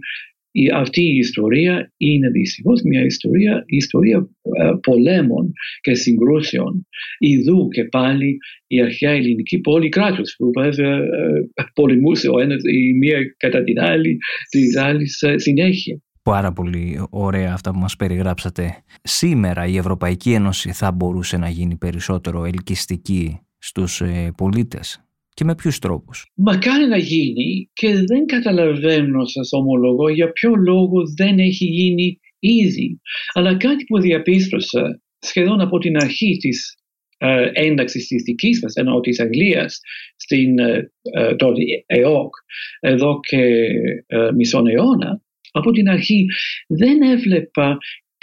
η, 0.50 0.70
αυτή 0.74 1.02
η 1.02 1.16
ιστορία 1.16 1.92
είναι 1.96 2.30
δυστυχώς 2.30 2.82
μια 2.82 3.04
ιστορία, 3.04 3.64
ιστορία 3.66 4.28
ε, 4.42 4.72
πολέμων 4.80 5.52
και 5.80 5.94
συγκρούσεων. 5.94 6.86
Ιδού 7.18 7.68
και 7.68 7.84
πάλι 7.84 8.38
η 8.66 8.80
αρχαία 8.82 9.10
ελληνική 9.10 9.58
πόλη 9.58 9.88
κράτου, 9.88 10.22
που 10.36 10.50
βέβαια 10.60 10.96
ε, 10.96 11.48
πολεμούσε 11.74 12.28
ο 12.28 12.40
ένας, 12.40 12.62
η 12.72 12.92
μία 12.92 13.18
κατά 13.36 13.62
την 13.62 13.80
άλλη, 13.80 14.18
της 14.50 14.76
άλλης 14.76 15.24
συνέχεια. 15.36 16.00
Πάρα 16.22 16.52
πολύ 16.52 17.06
ωραία 17.10 17.52
αυτά 17.52 17.70
που 17.70 17.78
μας 17.78 17.96
περιγράψατε. 17.96 18.82
Σήμερα 19.02 19.66
η 19.66 19.76
Ευρωπαϊκή 19.76 20.32
Ένωση 20.32 20.72
θα 20.72 20.92
μπορούσε 20.92 21.36
να 21.36 21.48
γίνει 21.48 21.76
περισσότερο 21.76 22.44
ελκυστική 22.44 23.40
στους 23.66 24.00
ε, 24.00 24.32
πολίτες 24.36 25.00
και 25.34 25.44
με 25.44 25.54
ποιους 25.54 25.78
τρόπους; 25.78 26.30
Μακάρι 26.34 26.86
να 26.86 26.96
γίνει 26.96 27.70
και 27.72 27.92
δεν 27.92 28.26
καταλαβαίνω, 28.26 29.22
σα 29.24 29.58
ομολογώ, 29.58 30.08
για 30.08 30.32
ποιο 30.32 30.54
λόγο 30.54 31.02
δεν 31.16 31.38
έχει 31.38 31.64
γίνει 31.64 32.20
ήδη. 32.38 33.00
Αλλά 33.32 33.56
κάτι 33.56 33.84
που 33.84 34.00
διαπίστωσα 34.00 35.02
σχεδόν 35.18 35.60
από 35.60 35.78
την 35.78 35.96
αρχή 35.96 36.36
της 36.36 36.74
ε, 37.18 37.50
ένταξης 37.52 38.06
της 38.06 38.22
δικής 38.22 38.62
μας, 38.62 38.74
ενώ 38.74 39.00
της 39.00 39.20
Αγγλίας, 39.20 39.80
στην 40.16 40.58
ε, 40.58 40.92
ε, 41.02 41.34
τότε 41.34 41.62
ΕΟΚ, 41.86 42.34
εδώ 42.80 43.20
και 43.20 43.42
ε, 44.06 44.30
μισόν 44.34 44.66
αιώνα, 44.66 45.22
από 45.50 45.70
την 45.70 45.88
αρχή 45.88 46.26
δεν 46.68 47.02
έβλεπα 47.02 47.78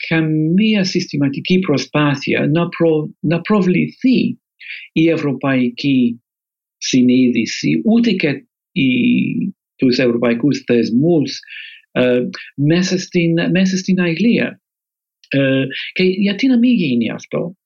καμία 0.07 0.83
συστηματική 0.83 1.59
προσπάθεια 1.59 2.47
να, 2.47 2.67
προ, 2.67 3.15
να 3.19 3.41
προβληθεί 3.41 4.37
η 4.91 5.09
ευρωπαϊκή 5.09 6.21
συνείδηση 6.77 7.81
ούτε 7.85 8.11
και 8.11 8.45
οι, 8.71 8.85
τους 9.75 9.97
ευρωπαϊκούς 9.97 10.63
θεσμούς 10.65 11.39
ε, 11.91 12.21
μέσα, 12.55 12.97
στην, 12.97 13.33
μέσα 13.51 13.77
στην 13.77 14.01
Αγγλία. 14.01 14.61
Ε, 15.29 15.65
και 15.93 16.03
γιατί 16.03 16.47
να 16.47 16.57
μην 16.57 16.75
γίνει 16.75 17.11
αυτό; 17.11 17.57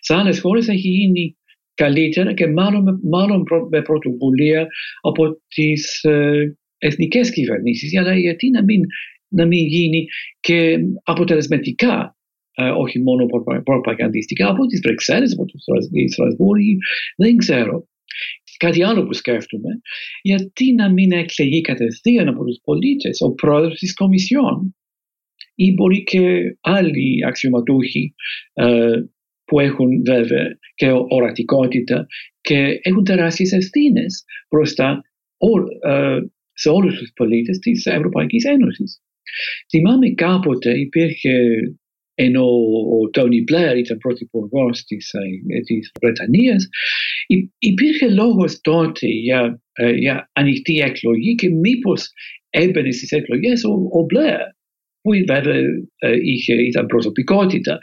Σε 0.00 0.14
άλλες 0.14 0.40
χώρες 0.40 0.68
έχει 0.68 0.88
γίνει 0.88 1.36
καλύτερα 1.74 2.34
και 2.34 2.46
μάλλον, 2.46 3.00
μάλλον 3.02 3.44
με 3.70 3.82
πρωτοβουλία 3.82 4.66
από 5.00 5.40
τις 5.48 6.04
ε, 6.04 6.56
εθνικές 6.78 7.30
κυβερνήσεις. 7.32 7.96
Αλλά 7.98 8.18
γιατί 8.18 8.50
να 8.50 8.64
μην, 8.64 8.80
να 9.28 9.46
μην 9.46 9.66
γίνει 9.66 10.06
και 10.40 10.78
αποτελεσματικά 11.02 11.96
ε, 12.04 12.21
όχι 12.76 13.00
μόνο 13.00 13.26
προπαγανδιστικά 13.64 14.48
από 14.48 14.66
τις 14.66 14.80
Βρυξέλλες, 14.80 15.32
από 15.32 15.44
τη 15.44 16.08
Στρασβούργη, 16.12 16.78
δεν 17.16 17.36
ξέρω. 17.36 17.86
Κάτι 18.56 18.82
άλλο 18.84 19.06
που 19.06 19.12
σκέφτομαι, 19.12 19.80
γιατί 20.22 20.72
να 20.72 20.92
μην 20.92 21.12
εκλεγεί 21.12 21.60
κατευθείαν 21.60 22.28
από 22.28 22.44
τους 22.44 22.60
πολίτες 22.64 23.20
ο 23.20 23.32
πρόεδρος 23.32 23.78
της 23.78 23.94
Κομισιόν 23.94 24.76
ή 25.54 25.72
μπορεί 25.72 26.02
και 26.02 26.56
άλλοι 26.60 27.26
αξιωματούχοι 27.26 28.14
ε, 28.52 29.02
που 29.44 29.60
έχουν 29.60 30.02
βέβαια 30.04 30.58
και 30.74 30.90
ορατικότητα 31.08 32.06
και 32.40 32.78
έχουν 32.82 33.04
τεράστιες 33.04 33.52
ευθύνες 33.52 34.24
μπροστά 34.50 35.02
ε, 35.86 36.18
σε 36.52 36.68
όλους 36.68 36.98
τους 36.98 37.12
πολίτες 37.14 37.58
της 37.58 37.86
Ευρωπαϊκής 37.86 38.44
Ένωσης. 38.44 39.02
Θυμάμαι 39.70 40.10
κάποτε 40.10 40.78
υπήρχε 40.78 41.32
ενώ 42.24 42.44
ο 43.00 43.10
Τόνι 43.10 43.42
Μπλερ 43.42 43.76
ήταν 43.76 43.98
πρωθυπουργό 43.98 44.70
της, 44.86 45.12
ε, 45.12 45.60
της 45.60 45.92
Βρετανίας, 46.00 46.68
υπήρχε 47.58 48.08
λόγος 48.08 48.60
τότε 48.60 49.06
για, 49.06 49.60
ε, 49.72 49.92
για 49.92 50.30
ανοιχτή 50.32 50.78
εκλογή 50.78 51.34
και 51.34 51.48
μήπως 51.50 52.10
έμπαινε 52.50 52.90
στις 52.90 53.12
εκλογές 53.12 53.64
ο, 53.64 53.72
ο 53.72 54.04
Μπλερ 54.04 54.40
που 55.02 55.10
βέβαια 55.26 55.56
ε, 55.98 56.16
είχε, 56.22 56.54
ήταν 56.54 56.86
προσωπικότητα. 56.86 57.78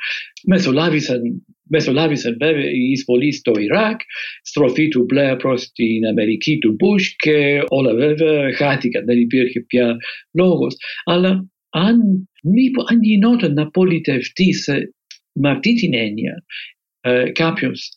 Μεσολάβησαν, 0.47 1.21
μεσολάβησαν 1.63 2.37
βέβαια 2.39 2.69
η 2.71 2.91
εισβολή 2.91 3.31
στο 3.31 3.51
Ιράκ, 3.59 3.99
στροφή 4.41 4.87
του 4.87 5.03
Μπλερ 5.03 5.35
προς 5.35 5.71
την 5.71 6.05
Αμερική 6.05 6.57
του 6.57 6.71
Μπούς 6.71 7.15
και 7.15 7.63
όλα 7.67 7.93
βέβαια 7.93 8.53
χάθηκαν, 8.53 9.05
δεν 9.05 9.19
υπήρχε 9.19 9.59
πια 9.61 9.97
λόγος. 10.33 10.75
Αλλά 11.03 11.49
αν, 11.69 12.29
μήπως, 12.43 12.85
αν 12.91 13.03
γινόταν 13.03 13.53
να 13.53 13.69
πολιτευτεί 13.69 14.53
με 15.31 15.49
αυτή 15.49 15.73
την 15.73 15.93
έννοια 15.93 16.43
ε, 17.01 17.29
κάποιος, 17.31 17.89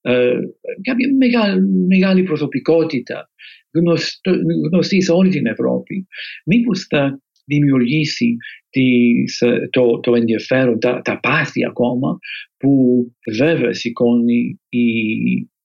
ε, 0.00 0.38
κάποια 0.82 1.08
μεγάλη, 1.18 1.60
μεγάλη 1.86 2.22
προσωπικότητα 2.22 3.30
γνωστό, 3.74 4.30
γνωστή 4.70 5.02
σε 5.02 5.12
όλη 5.12 5.30
την 5.30 5.46
Ευρώπη, 5.46 6.06
μήπως 6.44 6.86
θα 6.88 7.20
δημιουργήσει 7.44 8.36
τις, 8.70 9.40
ε, 9.40 9.68
το, 9.70 10.00
το 10.00 10.14
ενδιαφέρον, 10.14 10.78
τα, 10.78 11.00
τα 11.04 11.20
πάθη 11.20 11.64
ακόμα 11.64 12.18
που 12.56 13.04
βέβαια 13.38 13.72
σηκώνει 13.72 14.60
η 14.68 14.84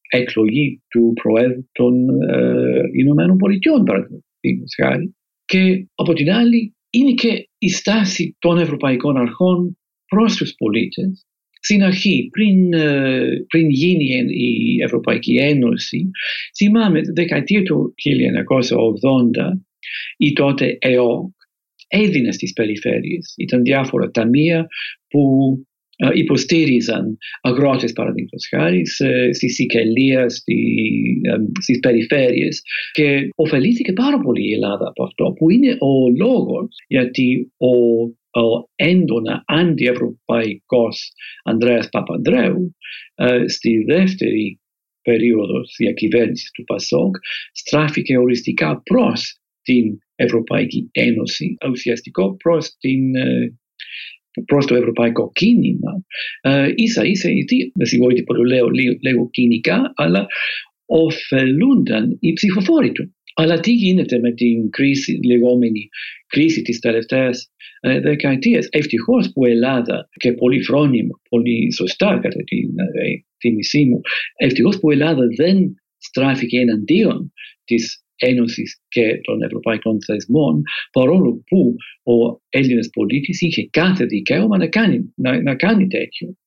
εκλογή 0.09 0.81
του 0.87 1.13
Προέδρου 1.21 1.69
των 1.71 2.09
ε, 2.29 2.81
Ηνωμένων 2.93 3.37
Πολιτειών, 3.37 3.83
παραδείγματος 3.83 4.73
χάρη. 4.81 5.15
Και 5.45 5.87
από 5.95 6.13
την 6.13 6.31
άλλη 6.31 6.74
είναι 6.95 7.13
και 7.13 7.49
η 7.57 7.69
στάση 7.69 8.35
των 8.39 8.57
ευρωπαϊκών 8.57 9.17
αρχών 9.17 9.77
προς 10.05 10.35
τους 10.35 10.53
πολίτες. 10.57 11.25
Στην 11.61 11.83
αρχή, 11.83 12.27
πριν, 12.31 12.73
ε, 12.73 13.27
πριν 13.47 13.69
γίνει 13.69 14.05
η 14.29 14.83
Ευρωπαϊκή 14.83 15.35
Ένωση, 15.35 16.11
θυμάμαι 16.57 17.01
τη 17.01 17.11
δεκαετία 17.11 17.63
του 17.63 17.93
1980, 17.95 19.61
η 20.17 20.33
τότε 20.33 20.77
ΕΟΚ 20.79 21.31
έδινε 21.87 22.31
στις 22.31 22.53
περιφέρειες. 22.53 23.33
Ήταν 23.37 23.61
διάφορα 23.61 24.11
ταμεία 24.11 24.67
που 25.07 25.53
ε, 25.57 25.74
υποστήριζαν 26.13 27.17
αγρότες 27.41 27.93
παραδείγματος 27.93 28.47
χάρη 28.49 28.85
στη 29.33 29.49
Σικελία, 29.49 30.29
στη, 30.29 30.57
ε, 31.23 31.35
στις 31.61 31.79
περιφέρειες 31.79 32.61
και 32.91 33.29
ωφελήθηκε 33.35 33.93
πάρα 33.93 34.19
πολύ 34.19 34.49
η 34.49 34.53
Ελλάδα 34.53 34.87
από 34.87 35.03
αυτό 35.03 35.33
που 35.37 35.49
είναι 35.49 35.71
ο 35.71 36.09
λόγος 36.17 36.67
γιατί 36.87 37.51
ο, 37.57 38.01
ο 38.41 38.69
έντονα 38.75 39.43
αντιευρωπαϊκός 39.47 41.11
Ανδρέας 41.43 41.89
Παπανδρέου 41.89 42.75
ε, 43.15 43.47
στη 43.47 43.83
δεύτερη 43.83 44.59
περίοδο 45.01 45.61
διακυβέρνησης 45.77 46.51
του 46.51 46.63
ΠΑΣΟΚ 46.63 47.15
στράφηκε 47.51 48.17
οριστικά 48.17 48.81
προς 48.83 49.39
την 49.61 49.97
Ευρωπαϊκή 50.15 50.89
Ένωση, 50.91 51.57
ουσιαστικό 51.69 52.35
προς 52.35 52.75
την 52.79 53.15
προς 54.45 54.65
το 54.65 54.75
ευρωπαϊκό 54.75 55.31
κίνημα, 55.33 56.03
ε, 56.41 56.71
ίσα 56.75 57.05
ίσα 57.05 57.29
γιατί, 57.29 57.71
με 57.75 57.85
συγχωρείτε 57.85 58.23
που 58.23 58.33
το 58.33 58.43
λέω 58.43 58.67
λίγο 58.99 59.29
κοινικά, 59.29 59.93
αλλά 59.95 60.27
ωφελούνταν 60.85 62.17
οι 62.19 62.33
ψηφοφόροι 62.33 62.91
του. 62.91 63.15
Αλλά 63.37 63.59
τι 63.59 63.71
γίνεται 63.71 64.19
με 64.19 64.31
την 64.33 64.69
κρίση, 64.69 65.19
λεγόμενη 65.25 65.87
κρίση 66.27 66.61
της 66.61 66.79
τελευταίας 66.79 67.51
ε, 67.79 67.99
δεκαετίας. 67.99 68.67
Ευτυχώς 68.69 69.31
που 69.33 69.45
η 69.45 69.51
Ελλάδα 69.51 70.09
και 70.13 70.33
πολύ 70.33 70.63
φρόνημα, 70.63 71.19
πολύ 71.29 71.73
σωστά 71.73 72.19
κατά 72.21 72.43
την 72.43 72.69
ε, 73.47 73.53
μισή 73.53 73.85
μου, 73.85 74.01
ευτυχώς 74.37 74.79
που 74.79 74.91
η 74.91 74.93
Ελλάδα 74.93 75.27
δεν 75.35 75.75
στράφηκε 75.97 76.59
εναντίον 76.59 77.31
της 77.63 78.04
Ένωσης 78.15 78.81
και 78.87 79.19
των 79.21 79.41
Ευρωπαϊκών 79.41 80.03
Θεσμών, 80.03 80.61
παρόλο 80.91 81.43
που 81.45 81.75
ο 82.03 82.41
Έλληνας 82.49 82.89
πολίτης 82.89 83.41
είχε 83.41 83.67
κάθε 83.69 84.05
δικαίωμα 84.05 84.57
να 84.57 84.67
κάνει, 84.67 85.13
να, 85.15 85.41
να 85.41 85.55
κάνει 85.55 85.87
τέτοιο. 85.87 86.37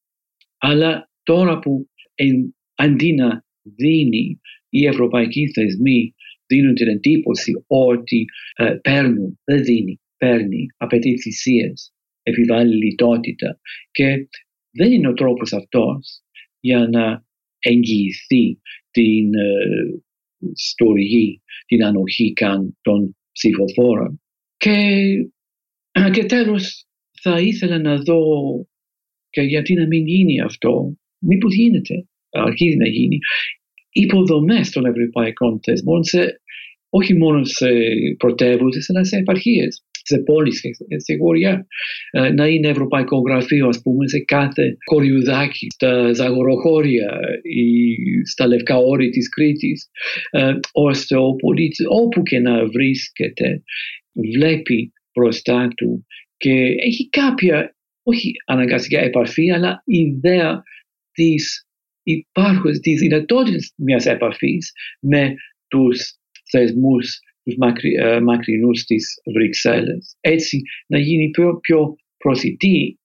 Αλλά 0.58 1.10
τώρα 1.22 1.58
που 1.58 1.88
εν, 2.14 2.56
αντί 2.74 3.12
να 3.12 3.44
δίνει 3.62 4.40
οι 4.68 4.86
ευρωπαϊκοί 4.86 5.50
θεσμοί 5.52 6.14
δίνουν 6.46 6.74
την 6.74 6.88
εντύπωση 6.88 7.64
ότι 7.66 8.24
ε, 8.56 8.76
παίρνουν, 8.82 9.40
δεν 9.44 9.64
δίνει, 9.64 10.00
παίρνει, 10.16 10.66
απαιτεί 10.76 11.20
θυσίες, 11.20 11.92
επιβάλλει 12.22 12.76
λιτότητα 12.76 13.60
και 13.90 14.28
δεν 14.70 14.92
είναι 14.92 15.08
ο 15.08 15.12
τρόπος 15.12 15.52
αυτός 15.52 16.22
για 16.60 16.88
να 16.88 17.24
εγγυηθεί 17.58 18.60
την 18.90 19.34
ε, 19.34 20.02
στοργή, 20.54 21.42
την 21.66 21.84
ανοχή 21.84 22.32
καν 22.32 22.78
των 22.80 23.16
ψηφοφόρων. 23.32 24.20
Και, 24.56 24.76
και 26.12 26.24
τέλος 26.24 26.84
θα 27.22 27.40
ήθελα 27.40 27.78
να 27.78 27.96
δω 27.96 28.20
και 29.30 29.40
γιατί 29.40 29.74
να 29.74 29.86
μην 29.86 30.06
γίνει 30.06 30.40
αυτό, 30.40 30.96
μήπως 31.18 31.54
γίνεται, 31.54 32.08
αρχίζει 32.30 32.76
να 32.76 32.88
γίνει, 32.88 33.18
υποδομές 33.90 34.70
των 34.70 34.84
ευρωπαϊκών 34.84 35.60
θεσμών 35.62 36.04
σε, 36.04 36.40
όχι 36.88 37.14
μόνο 37.14 37.44
σε 37.44 37.68
πρωτεύουσες 38.16 38.90
αλλά 38.90 39.04
σε 39.04 39.16
επαρχίες 39.16 39.84
σε 40.08 40.18
πόλεις 40.18 40.60
και 40.60 40.70
σε 40.96 41.16
χωριά. 41.16 41.66
Ε, 42.10 42.30
να 42.30 42.46
είναι 42.46 42.68
ευρωπαϊκό 42.68 43.18
γραφείο, 43.18 43.68
ας 43.68 43.80
πούμε, 43.82 44.08
σε 44.08 44.18
κάθε 44.18 44.76
κοριουδάκι, 44.84 45.66
στα 45.70 46.12
ζαγοροχώρια 46.12 47.18
ή 47.42 47.96
στα 48.24 48.46
λευκά 48.46 48.76
όρη 48.76 49.08
της 49.08 49.28
Κρήτης, 49.28 49.88
ε, 50.30 50.52
ώστε 50.72 51.16
ο 51.16 51.34
πολίτης 51.34 51.86
όπου 51.88 52.22
και 52.22 52.38
να 52.38 52.66
βρίσκεται 52.66 53.62
βλέπει 54.12 54.92
μπροστά 55.12 55.68
του 55.76 56.06
και 56.36 56.74
έχει 56.86 57.08
κάποια, 57.08 57.76
όχι 58.02 58.32
αναγκαστικά 58.46 59.00
επαφή, 59.00 59.50
αλλά 59.50 59.82
ιδέα 59.84 60.62
της 61.12 61.66
υπάρχουν 62.02 62.80
τις 62.80 63.00
δυνατότητες 63.00 63.72
μιας 63.76 64.06
επαφής 64.06 64.72
με 65.00 65.34
τους 65.68 66.14
θεσμούς 66.50 67.18
τους 67.48 67.56
μακρι, 67.58 67.92
ε, 67.94 68.20
μακρινούς 68.20 68.84
της 68.84 69.20
Βρυξέλλες. 69.32 70.16
Έτσι 70.20 70.60
να 70.86 70.98
γίνει 70.98 71.30
πιο, 71.30 71.58
πιο 71.60 71.96
προσιτή, 72.16 72.98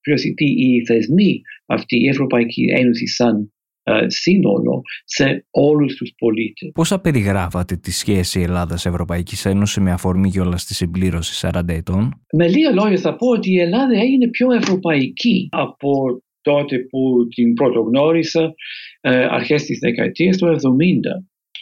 προσιτή 0.00 0.44
η 0.44 0.84
θεσμή 0.84 1.40
αυτή 1.66 1.96
η 1.96 2.08
Ευρωπαϊκή 2.08 2.64
Ένωση 2.76 3.06
σαν 3.06 3.52
ε, 3.82 4.08
σύνολο 4.08 4.82
σε 5.04 5.46
όλους 5.50 5.96
τους 5.96 6.12
πολίτες. 6.18 6.70
Πώς 6.74 7.00
περιγράφατε 7.02 7.76
τη 7.76 7.92
σχέση 7.92 8.40
Ελλάδας-Ευρωπαϊκής 8.40 9.44
Ένωσης 9.44 9.82
με 9.82 9.90
αφορμή 9.90 10.38
όλα 10.38 10.56
στη 10.56 10.74
συμπλήρωση 10.74 11.48
40 11.52 11.60
ετών; 11.66 12.22
Με 12.32 12.48
λίγα 12.48 12.70
λόγια 12.70 12.98
θα 12.98 13.16
πω 13.16 13.26
ότι 13.28 13.50
η 13.50 13.60
Ελλάδα 13.60 14.00
έγινε 14.00 14.28
πιο 14.28 14.52
ευρωπαϊκή 14.52 15.48
από 15.50 16.22
τότε 16.40 16.78
που 16.78 17.26
την 17.34 17.54
πρωτογνώρισα 17.54 18.54
ε, 19.00 19.26
αρχές 19.30 19.62
της 19.64 19.78
δεκαετίας 19.78 20.36
του 20.36 20.46
70 20.46 20.56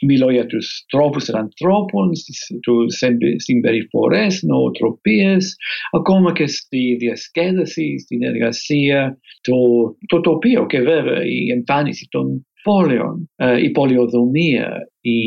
μιλώ 0.02 0.30
για 0.30 0.46
τους 0.46 0.84
τρόπους 0.88 1.24
των 1.24 1.36
ανθρώπων, 1.36 2.10
τους 2.62 2.98
συμπεριφορές, 3.36 4.42
νοοτροπίες, 4.42 5.56
ακόμα 5.90 6.32
και 6.32 6.46
στη 6.46 6.96
διασκέδαση, 6.98 7.98
στην 7.98 8.22
εργασία, 8.22 9.18
το, 9.40 9.56
το 10.06 10.20
τοπίο 10.20 10.66
και 10.66 10.80
βέβαια 10.80 11.24
η 11.24 11.50
εμφάνιση 11.50 12.06
των, 12.10 12.46
πόλεων, 12.66 13.30
ε, 13.36 13.62
η 13.62 13.70
πολιοδομία, 13.70 14.90
η 15.00 15.20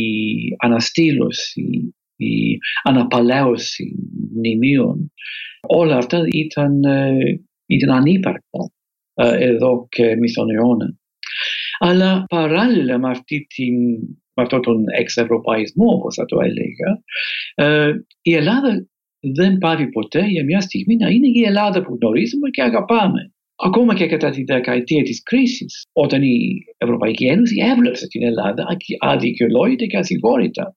αναστήλωση, 0.57 1.95
η 2.15 2.57
αναπαλαίωση 2.83 3.95
μνημείων, 4.35 5.11
όλα 5.67 5.97
αυτά 5.97 6.21
ήταν, 6.31 6.83
ε, 6.83 7.41
ήταν 7.65 7.95
ανύπαρκτα 7.95 8.71
εδώ 9.39 9.87
και 9.89 10.15
μισόν 10.15 10.49
αιώνα. 10.49 10.97
Αλλά 11.79 12.25
παράλληλα 12.29 12.99
με, 12.99 13.09
αυτή 13.09 13.47
την, 13.55 13.75
με 14.39 14.45
αυτόν 14.45 14.61
τον 14.61 14.83
εξευρωπαϊσμό, 14.97 15.85
όπως 15.85 16.15
θα 16.15 16.25
το 16.25 16.37
έλεγα, 16.39 16.91
η 18.21 18.33
Ελλάδα 18.33 18.87
δεν 19.19 19.57
πάρει 19.57 19.89
ποτέ 19.89 20.25
για 20.25 20.43
μια 20.43 20.61
στιγμή 20.61 20.95
να 20.95 21.09
είναι 21.09 21.27
η 21.27 21.43
Ελλάδα 21.45 21.81
που 21.81 21.97
γνωρίζουμε 22.01 22.49
και 22.49 22.61
αγαπάμε. 22.61 23.33
Ακόμα 23.55 23.95
και 23.95 24.07
κατά 24.07 24.29
τη 24.29 24.43
δεκαετία 24.43 25.03
της 25.03 25.23
κρίσης, 25.23 25.87
όταν 25.93 26.21
η 26.23 26.37
Ευρωπαϊκή 26.77 27.25
Ένωση 27.25 27.55
έβλεψε 27.71 28.07
την 28.07 28.23
Ελλάδα 28.23 28.65
αδικαιολόγητα 28.99 29.85
και 29.85 29.97
ασυγχώρητα. 29.97 30.75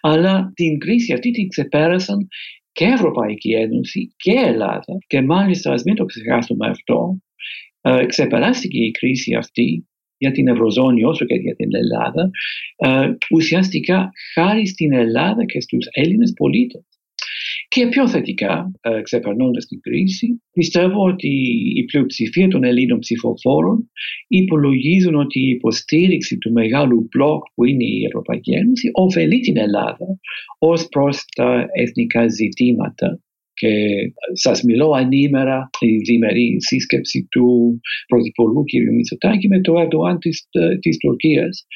Αλλά 0.00 0.52
την 0.54 0.78
κρίση 0.78 1.12
αυτή 1.12 1.30
την 1.30 1.48
ξεπέρασαν 1.48 2.28
και 2.72 2.84
η 2.84 2.92
Ευρωπαϊκή 2.92 3.52
Ένωση 3.52 4.14
και 4.16 4.32
η 4.32 4.42
Ελλάδα 4.46 4.98
και 5.06 5.22
μάλιστα 5.22 5.72
ας 5.72 5.82
μην 5.82 5.94
το 5.94 6.04
ξεχάσουμε 6.04 6.68
αυτό, 6.68 7.18
ε, 7.80 8.06
ξεπεράστηκε 8.06 8.78
η 8.78 8.90
κρίση 8.90 9.34
αυτή 9.34 9.88
για 10.18 10.30
την 10.30 10.48
Ευρωζώνη 10.48 11.04
όσο 11.04 11.24
και 11.24 11.34
για 11.34 11.54
την 11.54 11.74
Ελλάδα, 11.74 12.30
ε, 12.76 13.12
ουσιαστικά 13.30 14.10
χάρη 14.32 14.66
στην 14.66 14.92
Ελλάδα 14.92 15.44
και 15.44 15.60
στους 15.60 15.86
Έλληνες 15.90 16.32
πολίτες. 16.36 16.84
Και 17.68 17.86
πιο 17.86 18.08
θετικά, 18.08 18.70
ε, 18.80 19.02
ξεπερνώντας 19.02 19.66
την 19.66 19.80
κρίση, 19.80 20.42
πιστεύω 20.52 21.02
ότι 21.02 21.28
η 21.74 21.84
πλειοψηφία 21.84 22.48
των 22.48 22.64
Ελλήνων 22.64 22.98
ψηφοφόρων 22.98 23.90
υπολογίζουν 24.28 25.14
ότι 25.14 25.40
η 25.40 25.48
υποστήριξη 25.48 26.38
του 26.38 26.52
μεγάλου 26.52 27.08
μπλοκ 27.10 27.44
που 27.54 27.64
είναι 27.64 27.84
η 27.84 28.04
Ευρωπαϊκή 28.04 28.52
Ένωση 28.52 28.90
ωφελεί 28.92 29.40
την 29.40 29.56
Ελλάδα 29.56 30.18
ως 30.58 30.88
προς 30.88 31.24
τα 31.36 31.66
εθνικά 31.72 32.28
ζητήματα 32.28 33.20
και 33.60 33.72
σας 34.32 34.62
μιλώ 34.62 34.90
ανήμερα 34.90 35.70
η 35.80 35.96
διμερή 35.96 36.56
σύσκεψη 36.58 37.26
του 37.30 37.80
Πρωθυπουργού 38.06 38.64
κ. 38.64 38.70
Μητσοτάκη 38.94 39.48
με 39.48 39.60
το 39.60 39.72
Ερντοάν 39.80 40.18
της, 40.18 40.48
της 40.80 40.96
Τουρκίας. 40.98 41.66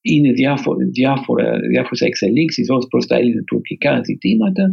Είναι 0.00 0.32
διάφορε 0.32 0.84
διάφορα, 0.84 1.58
διάφορες 1.58 2.00
εξελίξεις 2.00 2.70
ως 2.70 2.86
προς 2.90 3.06
τα 3.06 3.16
ελληνοτουρκικά 3.16 4.00
ζητήματα. 4.04 4.72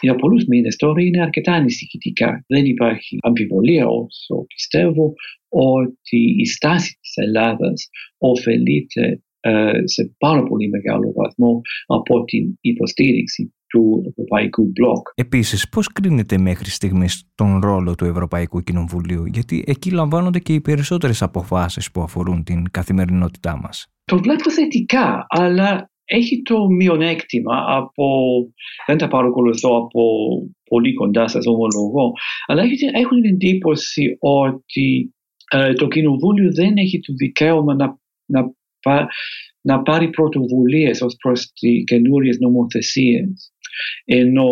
Για 0.00 0.14
πολλούς 0.14 0.44
μήνες 0.44 0.76
τώρα 0.76 1.02
είναι 1.02 1.22
αρκετά 1.22 1.52
ανησυχητικά. 1.52 2.44
Δεν 2.46 2.64
υπάρχει 2.64 3.18
αμφιβολία 3.20 3.86
όσο 3.86 4.44
πιστεύω 4.54 5.12
ότι 5.48 6.34
η 6.38 6.46
στάση 6.46 6.98
της 7.00 7.16
Ελλάδας 7.16 7.88
ωφελείται 8.18 9.22
σε 9.84 10.14
πάρα 10.18 10.42
πολύ 10.42 10.68
μεγάλο 10.68 11.12
βαθμό 11.12 11.60
από 11.86 12.24
την 12.24 12.58
υποστήριξη 12.60 13.54
του 13.74 14.04
Ευρωπαϊκού 14.08 14.70
Μπλοκ. 14.72 15.08
Επίσης, 15.14 15.68
πώς 15.68 15.88
κρίνεται 15.88 16.38
μέχρι 16.38 16.70
στιγμής 16.70 17.30
τον 17.34 17.60
ρόλο 17.60 17.94
του 17.94 18.04
Ευρωπαϊκού 18.04 18.60
Κοινοβουλίου, 18.60 19.24
γιατί 19.26 19.64
εκεί 19.66 19.90
λαμβάνονται 19.90 20.38
και 20.38 20.52
οι 20.52 20.60
περισσότερες 20.60 21.22
αποφάσεις 21.22 21.90
που 21.90 22.00
αφορούν 22.00 22.44
την 22.44 22.70
καθημερινότητά 22.70 23.58
μας. 23.62 23.86
Το 24.04 24.18
βλέπω 24.18 24.50
θετικά, 24.50 25.26
αλλά 25.28 25.90
έχει 26.04 26.42
το 26.42 26.68
μειονέκτημα 26.68 27.64
από, 27.66 28.06
δεν 28.86 28.98
τα 28.98 29.08
παρακολουθώ 29.08 29.76
από 29.76 30.02
πολύ 30.70 30.94
κοντά 30.94 31.28
σας 31.28 31.46
ομολογώ, 31.46 32.12
αλλά 32.46 32.62
έχουν 32.92 33.20
την 33.22 33.32
εντύπωση 33.32 34.16
ότι 34.18 35.14
ε, 35.50 35.72
το 35.72 35.88
Κοινοβούλιο 35.88 36.52
δεν 36.52 36.76
έχει 36.76 37.00
το 37.00 37.12
δικαίωμα 37.12 37.74
να, 37.74 37.98
να, 38.24 38.50
να 39.60 39.82
πάρει 39.82 40.10
πρωτοβουλίες 40.10 41.00
ως 41.00 41.16
προς 41.16 41.52
τις 41.52 41.84
καινούριες 41.84 42.38
νομοθεσίες 42.38 43.53
ενώ 44.04 44.48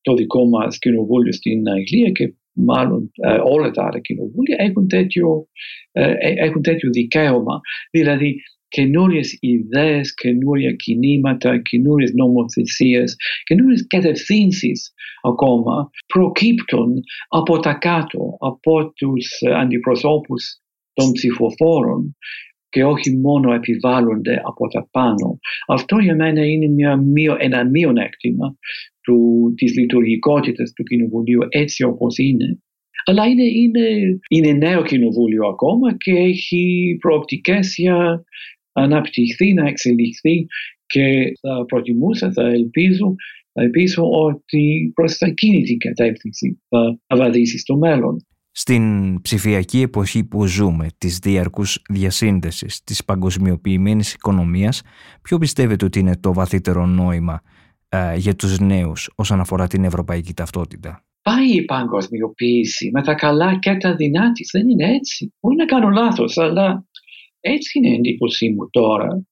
το 0.00 0.14
δικό 0.14 0.44
μας 0.44 0.78
κοινοβούλιο 0.78 1.32
στην 1.32 1.68
Αγγλία 1.68 2.10
και 2.10 2.34
μάλλον 2.52 3.10
ε, 3.14 3.38
όλα 3.44 3.70
τα 3.70 3.84
άλλα 3.84 4.00
κοινοβούλια 4.00 4.56
έχουν 4.58 4.88
τέτοιο, 4.88 5.48
ε, 5.92 6.10
ε, 6.10 6.34
έχουν 6.36 6.62
τέτοιο 6.62 6.90
δικαίωμα. 6.90 7.60
Δηλαδή 7.90 8.36
καινούριες 8.68 9.36
ιδέες, 9.40 10.14
καινούρια 10.14 10.72
κινήματα, 10.72 11.58
καινούριες 11.62 12.12
νομοθεσίες, 12.12 13.16
καινούριες 13.44 13.86
κατευθύνσεις 13.86 14.92
ακόμα 15.22 15.90
προκύπτουν 16.06 17.02
από 17.28 17.58
τα 17.58 17.74
κάτω, 17.74 18.36
από 18.40 18.92
τους 18.92 19.42
αντιπροσώπους 19.56 20.58
των 20.92 21.12
ψηφοφόρων 21.12 22.16
και 22.74 22.84
όχι 22.84 23.16
μόνο 23.16 23.52
επιβάλλονται 23.52 24.40
από 24.44 24.68
τα 24.68 24.88
πάνω. 24.90 25.38
Αυτό 25.66 25.98
για 25.98 26.14
μένα 26.14 26.44
είναι 26.44 26.66
μια, 26.66 27.36
ένα 27.38 27.64
μειονέκτημα 27.64 28.56
του, 29.00 29.52
της 29.56 29.76
λειτουργικότητας 29.78 30.72
του 30.72 30.82
Κοινοβουλίου 30.82 31.40
έτσι 31.48 31.84
όπως 31.84 32.18
είναι. 32.18 32.58
Αλλά 33.04 33.26
είναι, 33.26 33.42
είναι, 33.42 34.18
είναι 34.28 34.52
νέο 34.52 34.82
κοινοβούλιο 34.82 35.46
ακόμα 35.46 35.96
και 35.96 36.12
έχει 36.12 36.96
προοπτικές 37.00 37.74
για 37.76 38.24
αναπτυχθεί, 38.72 39.52
να 39.52 39.68
εξελιχθεί 39.68 40.46
και 40.86 41.32
θα 41.40 41.64
προτιμούσα, 41.64 42.32
θα 42.32 42.46
ελπίζω, 42.48 43.14
θα 43.52 43.62
ελπίζω 43.62 44.02
ότι 44.10 44.92
προς 44.94 45.18
εκείνη 45.18 45.62
την 45.62 45.78
κατεύθυνση 45.78 46.62
θα 46.68 47.16
βαδίσει 47.16 47.58
στο 47.58 47.76
μέλλον. 47.76 48.26
Στην 48.56 49.20
ψηφιακή 49.22 49.80
εποχή 49.80 50.24
που 50.24 50.46
ζούμε, 50.46 50.86
της 50.98 51.18
διαρκούς 51.18 51.82
διασύνδεσης, 51.88 52.84
της 52.84 53.04
παγκοσμιοποιημένης 53.04 54.12
οικονομίας, 54.12 54.82
ποιο 55.22 55.38
πιστεύετε 55.38 55.84
ότι 55.84 55.98
είναι 55.98 56.16
το 56.16 56.32
βαθύτερο 56.32 56.86
νόημα 56.86 57.42
ε, 57.88 58.16
για 58.16 58.34
τους 58.34 58.58
νέους 58.58 59.10
όσον 59.14 59.40
αφορά 59.40 59.66
την 59.66 59.84
ευρωπαϊκή 59.84 60.34
ταυτότητα; 60.34 61.04
Πάει 61.22 61.54
η 61.54 61.64
παγκοσμιοποίηση 61.64 62.90
με 62.92 63.02
τα 63.02 63.14
καλά 63.14 63.58
και 63.58 63.76
τα 63.76 63.94
δεινά 63.94 64.32
της. 64.32 64.50
Δεν 64.52 64.68
είναι 64.68 64.94
έτσι. 64.94 65.34
Μπορεί 65.40 65.56
να 65.56 65.64
κάνω 65.64 65.88
λάθος, 65.88 66.38
αλλά 66.38 66.86
έτσι 67.40 67.78
είναι 67.78 67.88
η 67.88 67.94
εντύπωσή 67.94 68.50
μου 68.50 68.70
τώρα. 68.70 69.26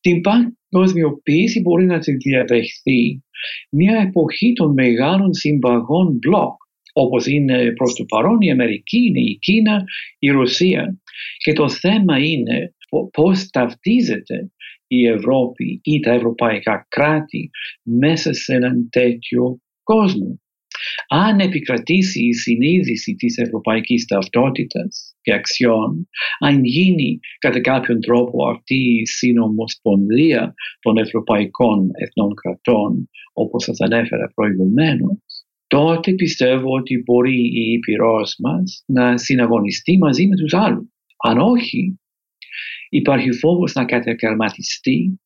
Την 0.00 0.20
παγκοσμιοποίηση 0.20 1.60
μπορεί 1.60 1.84
να 1.84 1.98
τη 1.98 2.12
διαδεχθεί 2.12 3.22
μια 3.70 4.00
εποχή 4.00 4.52
των 4.52 4.72
μεγάλων 4.72 5.34
συμπαγών 5.34 6.18
μπλοκ 6.18 6.61
όπως 6.92 7.26
είναι 7.26 7.72
προς 7.72 7.94
το 7.94 8.04
παρόν 8.04 8.40
η 8.40 8.50
Αμερική, 8.50 8.98
είναι 8.98 9.20
η 9.20 9.38
Κίνα, 9.40 9.84
η 10.18 10.28
Ρωσία. 10.28 11.00
Και 11.36 11.52
το 11.52 11.68
θέμα 11.68 12.18
είναι 12.18 12.74
πώς 13.10 13.50
ταυτίζεται 13.50 14.52
η 14.86 15.06
Ευρώπη 15.06 15.80
ή 15.82 16.00
τα 16.00 16.12
ευρωπαϊκά 16.12 16.86
κράτη 16.88 17.50
μέσα 17.82 18.32
σε 18.32 18.54
έναν 18.54 18.88
τέτοιο 18.90 19.60
κόσμο. 19.82 20.40
Αν 21.08 21.40
επικρατήσει 21.40 22.24
η 22.24 22.32
συνείδηση 22.32 23.14
της 23.14 23.38
ευρωπαϊκής 23.38 24.04
ταυτότητας 24.04 25.16
και 25.20 25.32
αξιών, 25.32 26.08
αν 26.38 26.64
γίνει 26.64 27.18
κατά 27.38 27.60
κάποιον 27.60 28.00
τρόπο 28.00 28.48
αυτή 28.48 28.74
η 28.74 29.06
συνομοσπονδία 29.06 30.54
των 30.80 30.96
ευρωπαϊκών 30.96 31.90
εθνών 31.92 32.34
κρατών, 32.34 33.08
όπως 33.32 33.64
σας 33.64 33.80
ανέφερα 33.80 34.32
προηγουμένως, 34.34 35.18
τότε 35.72 36.12
πιστεύω 36.14 36.70
ότι 36.74 37.02
μπορεί 37.04 37.40
η 37.40 37.72
Ήπειρός 37.72 38.36
μας 38.38 38.84
να 38.86 39.18
συναγωνιστεί 39.18 39.98
μαζί 39.98 40.26
με 40.26 40.36
τους 40.36 40.54
άλλους. 40.54 40.86
Αν 41.16 41.38
όχι, 41.38 42.00
υπάρχει 42.88 43.32
φόβος 43.32 43.72
να 43.72 43.84
κατακαιρματιστεί 43.84 45.20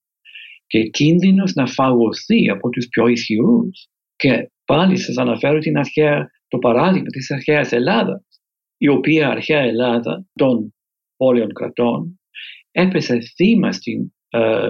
και 0.67 0.83
κίνδυνος 0.83 1.55
να 1.55 1.67
φαγωθεί 1.67 2.51
από 2.51 2.69
τους 2.69 2.89
πιο 2.89 3.07
ισχυρούς. 3.07 3.89
Και 4.17 4.51
πάλι 4.65 4.97
σας 4.97 5.17
αναφέρω 5.17 5.59
την 5.59 5.79
αρχαία, 5.79 6.31
το 6.49 6.59
παράδειγμα 6.59 7.09
της 7.09 7.31
αρχαίας 7.31 7.73
Ελλάδας, 7.73 8.25
η 8.77 8.89
οποία 8.89 9.29
αρχαία 9.29 9.61
Ελλάδα 9.61 10.27
των 10.33 10.75
πόλεων 11.17 11.53
κρατών 11.53 12.21
έπεσε 12.71 13.19
θύμα 13.37 13.73
στην 13.73 14.13
ε, 14.29 14.69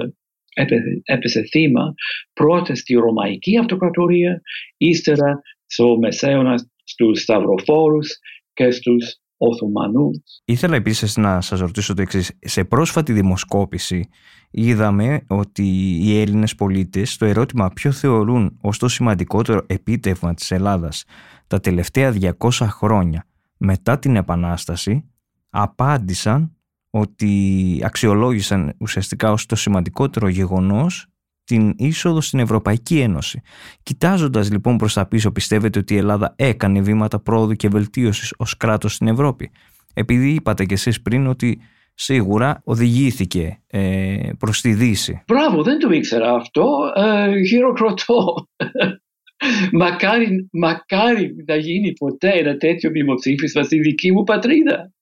έπεσε 1.05 1.43
θύμα 1.51 1.95
πρώτα 2.33 2.75
στη 2.75 2.95
Ρωμαϊκή 2.95 3.59
Αυτοκρατορία, 3.59 4.41
ύστερα 4.77 5.43
στο 5.67 5.99
Μεσαίωνα 5.99 6.55
στους 6.85 7.21
Σταυροφόρους 7.21 8.19
και 8.53 8.71
στους 8.71 9.17
Οθωμανούς. 9.37 10.19
Ήθελα 10.45 10.77
επίσης 10.77 11.17
να 11.17 11.41
σας 11.41 11.61
ρωτήσω 11.61 11.95
το 11.95 12.03
εξής. 12.03 12.33
Σε 12.41 12.65
πρόσφατη 12.65 13.13
δημοσκόπηση 13.13 14.09
είδαμε 14.51 15.21
ότι 15.27 15.63
οι 16.03 16.21
Έλληνες 16.21 16.55
πολίτες 16.55 17.17
το 17.17 17.25
ερώτημα 17.25 17.69
ποιο 17.69 17.93
θεωρούν 17.93 18.59
ως 18.61 18.79
το 18.79 18.89
σημαντικότερο 18.89 19.63
επίτευγμα 19.67 20.35
της 20.35 20.51
Ελλάδας 20.51 21.05
τα 21.47 21.61
τελευταία 21.61 22.15
200 22.39 22.51
χρόνια 22.51 23.27
μετά 23.57 23.99
την 23.99 24.17
Επανάσταση 24.17 25.11
απάντησαν 25.51 26.57
ότι 26.91 27.81
αξιολόγησαν 27.85 28.75
ουσιαστικά 28.79 29.33
ως 29.33 29.47
το 29.47 29.57
σημαντικότερο 29.57 30.29
γεγονός 30.29 31.07
την 31.47 31.75
είσοδο 31.77 32.21
στην 32.21 32.39
Ευρωπαϊκή 32.39 32.99
Ένωση. 32.99 33.41
Κοιτάζοντας 33.83 34.51
λοιπόν 34.51 34.77
προς 34.77 34.95
τα 34.95 35.07
πίσω, 35.07 35.33
πιστεύετε 35.33 35.79
ότι 35.79 35.95
η 35.95 35.97
Ελλάδα 35.97 36.35
έκανε 36.37 36.81
βήματα 36.81 37.21
πρόοδου 37.21 37.53
και 37.53 37.69
βελτίωσης 37.69 38.35
ως 38.37 38.57
κράτος 38.57 38.95
στην 38.95 39.07
Ευρώπη; 39.09 39.51
Επειδή 39.95 40.29
είπατε 40.29 40.65
κι 40.65 40.75
εσείς 40.75 41.03
πριν 41.03 41.27
ότι 41.27 41.61
σίγουρα 41.95 42.61
οδηγήθηκε 42.65 43.63
ε, 43.67 44.31
προς 44.39 44.61
τη 44.61 44.75
Δύση. 44.75 45.23
Μπράβο, 45.27 45.63
δεν 45.63 45.79
το 45.79 45.91
ήξερα 45.91 46.35
αυτό. 46.35 46.93
Ε, 46.97 47.43
χειροκροτώ. 47.43 48.49
μακάρι, 49.73 50.49
μακάρι 50.53 51.35
να 51.47 51.57
γίνει 51.57 51.93
ποτέ 51.93 52.31
ένα 52.31 52.57
τέτοιο 52.57 52.91
δημοψήφισμα 52.91 53.63
στη 53.63 53.79
δική 53.79 54.13
μου 54.13 54.23
πατρίδα. 54.23 54.93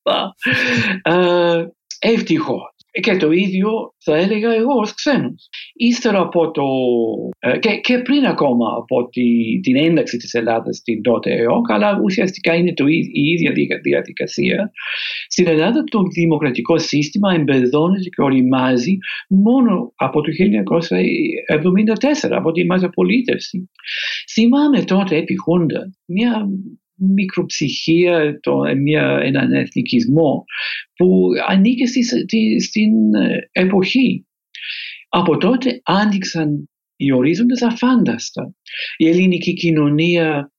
ε, 1.03 1.67
ευτυχώς. 1.99 2.74
Και 3.01 3.17
το 3.17 3.31
ίδιο 3.31 3.95
θα 3.99 4.17
έλεγα 4.17 4.55
εγώ 4.55 4.75
ως 4.81 4.95
ξένος. 4.95 5.49
Ύστερα 5.75 6.21
από 6.21 6.51
το... 6.51 6.63
Ε, 7.39 7.59
και, 7.59 7.77
και 7.77 7.99
πριν 7.99 8.25
ακόμα 8.25 8.67
από 8.77 9.09
τη, 9.09 9.61
την 9.61 9.77
ένταξη 9.77 10.17
της 10.17 10.35
Ελλάδας 10.35 10.77
στην 10.77 11.03
τότε 11.03 11.35
ΕΟΚ, 11.35 11.71
αλλά 11.71 12.01
ουσιαστικά 12.03 12.55
είναι 12.55 12.75
το, 12.75 12.87
η 12.87 13.11
ίδια 13.13 13.53
διαδικασία. 13.83 14.71
Στην 15.29 15.47
Ελλάδα 15.47 15.85
το 15.85 16.03
δημοκρατικό 16.03 16.79
σύστημα 16.79 17.35
εμπεδώνεται 17.35 18.09
και 18.09 18.23
οριμάζει 18.23 18.99
μόνο 19.29 19.93
από 19.97 20.21
το 20.21 20.33
1974, 22.25 22.31
από 22.31 22.53
τη 22.53 22.65
μαζαπολίτευση. 22.65 23.71
Θυμάμαι 24.33 24.83
τότε 24.83 25.17
επί 25.17 25.35
μια 26.07 26.49
μικροψυχία, 26.95 28.39
το, 28.41 28.61
μια, 28.83 29.21
έναν 29.23 29.53
εθνικισμό 29.53 30.45
που 30.97 31.29
ανήκε 31.49 31.87
στη, 31.87 32.03
στην 32.61 33.15
ε, 33.15 33.49
εποχή. 33.53 34.27
Από 35.09 35.37
τότε 35.37 35.81
άνοιξαν 35.85 36.69
οι 36.97 37.13
ορίζοντες 37.13 37.63
αφάνταστα. 37.63 38.55
Η 38.97 39.09
ελληνική 39.09 39.55
κοινωνία 39.55 40.53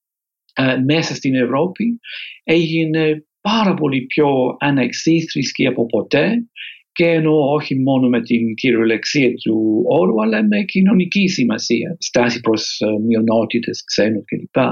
ε, 0.54 0.78
μέσα 0.78 1.16
στην 1.16 1.36
Ευρώπη 1.36 2.00
έγινε 2.44 3.26
πάρα 3.42 3.74
πολύ 3.74 4.02
πιο 4.06 4.28
ανεξίθρησκη 4.60 5.68
από 5.68 5.86
ποτέ 5.86 6.48
και 6.92 7.06
εννοώ 7.06 7.54
όχι 7.54 7.80
μόνο 7.80 8.08
με 8.10 8.22
την 8.22 8.54
κυριολεξία 8.56 9.34
του 9.34 9.84
όρου 9.88 10.22
αλλά 10.22 10.44
με 10.44 10.64
κοινωνική 10.64 11.28
σημασία, 11.28 11.98
στάση 12.00 12.40
προς 12.40 12.82
uh, 12.86 13.06
μειονότητες, 13.08 13.84
ξένους 13.84 14.24
κλπ. 14.26 14.64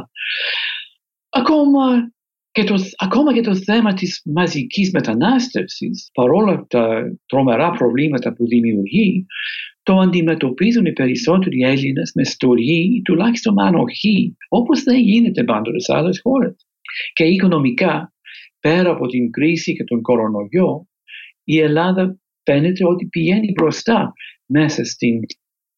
Ακόμα 1.36 2.12
και, 2.52 2.64
το, 2.64 2.76
ακόμα 2.98 3.34
και 3.34 3.42
το 3.42 3.56
θέμα 3.56 3.94
της 3.94 4.22
μαζικής 4.26 4.92
μετανάστευσης, 4.92 6.10
παρόλα 6.14 6.66
τα 6.70 7.04
τρομερά 7.26 7.72
προβλήματα 7.72 8.34
που 8.34 8.48
δημιουργεί, 8.48 9.26
το 9.84 9.98
αντιμετωπίζουν 9.98 10.86
οι 10.86 10.94
περισσότεροι 10.94 11.62
Έλληνες 11.62 12.12
με 12.16 12.24
στοργή 12.24 12.96
ή 12.96 13.02
τουλάχιστον 13.02 13.62
ανοχή, 13.62 14.38
όπως 14.50 14.84
δεν 14.84 15.00
γίνεται 15.00 15.44
πάντοτε 15.44 15.80
σε 15.80 15.96
άλλες 15.96 16.20
χώρες. 16.22 16.68
Και 17.14 17.24
οικονομικά, 17.24 18.14
πέρα 18.60 18.90
από 18.90 19.08
την 19.08 19.32
κρίση 19.32 19.76
και 19.76 19.84
τον 19.84 20.02
κορονοϊό, 20.02 20.88
η 21.44 21.60
Ελλάδα 21.60 22.18
φαίνεται 22.44 22.86
ότι 22.86 23.06
πηγαίνει 23.06 23.52
μπροστά 23.52 24.14
μέσα 24.46 24.84
στην 24.84 25.20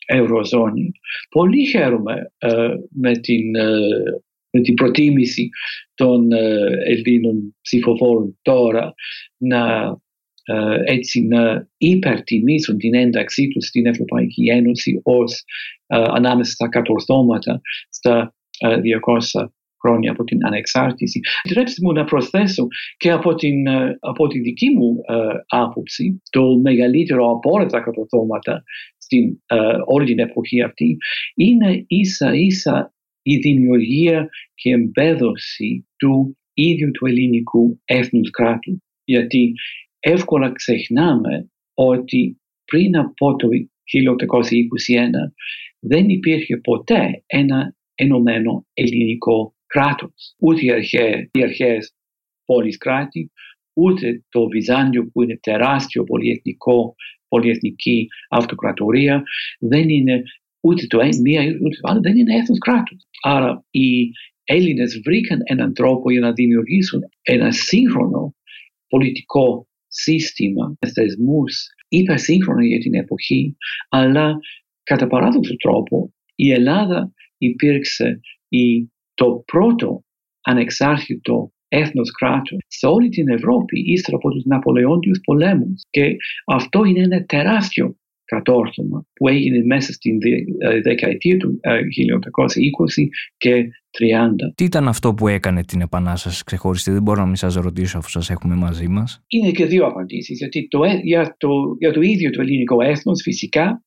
Ευρωζώνη. 0.05 0.91
Πολύ 1.29 1.65
χαίρομαι 1.65 2.31
ε, 2.37 2.67
με 2.89 3.11
την 3.17 3.55
ε, 3.55 3.79
με 4.55 4.61
την 4.61 4.73
προτίμηση 4.73 5.49
των 5.95 6.31
ε, 6.31 6.67
Ελλήνων 6.85 7.55
ψηφοφόρων 7.61 8.39
τώρα 8.41 8.93
να 9.37 9.93
ε, 10.43 10.93
έτσι 10.93 11.21
να 11.21 11.67
υπερτιμήσουν 11.77 12.77
την 12.77 12.95
ένταξή 12.95 13.47
τους 13.47 13.67
στην 13.67 13.85
Ευρωπαϊκή 13.85 14.49
Ένωση 14.49 14.99
ως 15.03 15.43
ε, 15.87 16.03
ανάμεσα 16.07 16.51
στα 16.51 16.69
κατορθώματα 16.69 17.61
στα 17.89 18.35
200 18.63 19.47
χρόνια 19.81 20.11
από 20.11 20.23
την 20.23 20.45
ανεξάρτηση. 20.45 21.19
Επιτρέψτε 21.43 21.81
μου 21.83 21.93
να 21.93 22.03
προσθέσω 22.03 22.67
και 22.97 23.11
από 23.11 23.35
την, 23.35 23.69
από 23.99 24.27
τη 24.27 24.39
δική 24.39 24.69
μου 24.69 24.95
άποψη 25.47 26.21
το 26.29 26.57
μεγαλύτερο 26.57 27.31
από 27.31 27.51
όλα 27.51 27.65
τα 27.65 27.79
κατορθώματα 27.79 28.63
στην 28.97 29.37
όλη 29.85 30.05
την 30.05 30.19
εποχή 30.19 30.61
αυτή 30.61 30.97
είναι 31.35 31.83
ίσα 31.87 32.33
ίσα 32.33 32.94
η 33.27 33.37
δημιουργία 33.37 34.29
και 34.53 34.69
εμπέδωση 34.69 35.87
του 35.97 36.37
ίδιου 36.53 36.91
του 36.91 37.05
ελληνικού 37.05 37.81
έθνους 37.85 38.29
κράτου. 38.29 38.83
Γιατί 39.03 39.53
εύκολα 39.99 40.51
ξεχνάμε 40.51 41.49
ότι 41.73 42.41
πριν 42.65 42.97
από 42.97 43.35
το 43.35 43.47
1821 43.47 43.57
δεν 45.79 46.09
υπήρχε 46.09 46.57
ποτέ 46.57 47.23
ένα 47.25 47.75
ενωμένο 47.95 48.67
ελληνικό 48.73 49.55
κράτος. 49.65 50.35
Ούτε 50.39 50.65
οι 50.65 50.71
αρχαίες, 50.71 51.29
οι 51.31 51.43
αρχαίες 51.43 51.95
πόλεις 52.45 52.77
κράτη, 52.77 53.31
ούτε 53.73 54.23
το 54.29 54.47
Βυζάντιο 54.47 55.09
που 55.11 55.23
είναι 55.23 55.39
τεράστιο 55.41 56.03
πολυεθνικό, 56.03 56.95
πολυεθνική 57.27 58.07
αυτοκρατορία, 58.29 59.23
δεν 59.59 59.89
είναι 59.89 60.23
ούτε 60.65 60.87
το 60.87 60.97
μία 61.21 61.41
ούτε 61.43 61.75
το 61.81 61.89
άλλο, 61.89 61.99
δεν 61.99 62.17
είναι 62.17 62.35
έθνος 62.35 62.57
κράτος. 62.57 62.97
Άρα 63.21 63.65
οι 63.69 64.09
Έλληνες 64.43 65.01
βρήκαν 65.03 65.39
έναν 65.43 65.73
τρόπο 65.73 66.11
για 66.11 66.19
να 66.19 66.31
δημιουργήσουν 66.31 67.01
ένα 67.21 67.51
σύγχρονο 67.51 68.35
πολιτικό 68.87 69.67
σύστημα, 69.87 70.77
θεσμούς 70.93 71.65
υπερσύγχρονο 71.87 72.61
για 72.61 72.79
την 72.79 72.93
εποχή, 72.93 73.55
αλλά 73.89 74.37
κατά 74.83 75.07
παράδοξο 75.07 75.55
τρόπο 75.55 76.13
η 76.35 76.51
Ελλάδα 76.51 77.13
υπήρξε 77.37 78.19
η, 78.49 78.91
το 79.13 79.43
πρώτο 79.45 80.03
ανεξάρτητο 80.41 81.51
έθνος 81.67 82.11
κράτος 82.11 82.57
σε 82.67 82.85
όλη 82.85 83.09
την 83.09 83.29
Ευρώπη 83.29 83.91
ύστερα 83.91 84.17
από 84.17 84.29
τους 84.29 84.43
Ναπολεόντιους 84.45 85.19
πολέμους 85.23 85.81
και 85.89 86.15
αυτό 86.45 86.83
είναι 86.83 87.01
ένα 87.01 87.25
τεράστιο 87.25 87.97
κατόρθωμα 88.25 89.05
που 89.13 89.27
έγινε 89.27 89.65
μέσα 89.65 89.93
στην 89.93 90.17
ε, 90.57 90.81
δεκαετία 90.81 91.37
του 91.37 91.59
1820 91.63 91.69
ε, 92.95 93.07
και 93.37 93.69
30. 93.97 94.53
Τι 94.55 94.63
ήταν 94.63 94.87
αυτό 94.87 95.13
που 95.13 95.27
έκανε 95.27 95.63
την 95.63 95.81
Επανάσταση 95.81 96.43
ξεχωριστή, 96.43 96.91
δεν 96.91 97.01
μπορώ 97.01 97.19
να 97.19 97.25
μην 97.25 97.35
σας 97.35 97.55
ρωτήσω 97.55 97.97
αφού 97.97 98.09
σας 98.09 98.29
έχουμε 98.29 98.55
μαζί 98.55 98.87
μας. 98.87 99.23
Είναι 99.27 99.51
και 99.51 99.65
δύο 99.65 99.85
απαντήσεις, 99.85 100.37
γιατί 100.37 100.67
το, 100.67 100.83
ε, 100.83 100.99
για, 101.03 101.35
το, 101.37 101.49
για 101.79 101.93
το 101.93 102.01
ίδιο 102.01 102.29
το 102.29 102.41
ελληνικό 102.41 102.81
έθνος 102.81 103.21
φυσικά 103.21 103.83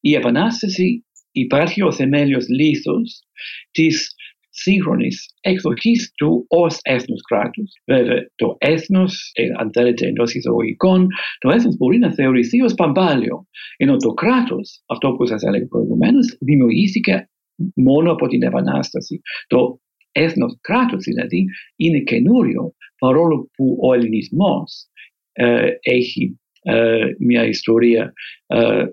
η 0.00 0.14
Επανάσταση 0.14 1.04
υπάρχει 1.30 1.82
ο 1.82 1.92
θεμέλιος 1.92 2.48
λίθος 2.48 3.22
της 3.70 4.14
σύγχρονης 4.60 5.34
εκδοχής 5.40 6.12
του 6.16 6.44
ως 6.48 6.78
έθνος 6.82 7.20
κράτους. 7.20 7.72
Βέβαια, 7.84 8.30
το 8.34 8.56
έθνος, 8.58 9.30
ε, 9.34 9.44
αν 9.56 9.70
θέλετε 9.72 10.06
εντός 10.06 10.34
εισαγωγικών, 10.34 11.06
το 11.38 11.50
έθνος 11.50 11.76
μπορεί 11.76 11.98
να 11.98 12.14
θεωρηθεί 12.14 12.62
ως 12.62 12.74
παμπάλιο. 12.74 13.46
Ενώ 13.76 13.96
το 13.96 14.12
κράτος, 14.12 14.82
αυτό 14.86 15.12
που 15.12 15.26
σας 15.26 15.42
έλεγα 15.42 15.66
προηγουμένως, 15.66 16.36
δημιουργήθηκε 16.40 17.28
μόνο 17.74 18.12
από 18.12 18.26
την 18.26 18.42
Επανάσταση. 18.42 19.20
Το 19.46 19.80
έθνος 20.12 20.58
κράτος 20.60 21.04
δηλαδή 21.04 21.44
είναι 21.76 21.98
καινούριο, 21.98 22.74
παρόλο 22.98 23.50
που 23.56 23.78
ο 23.82 23.94
ελληνισμός 23.94 24.88
ε, 25.32 25.70
έχει 25.80 26.40
ε, 26.62 27.04
μια 27.18 27.44
ιστορία 27.44 28.12
ε, 28.46 28.56
3,5 28.56 28.90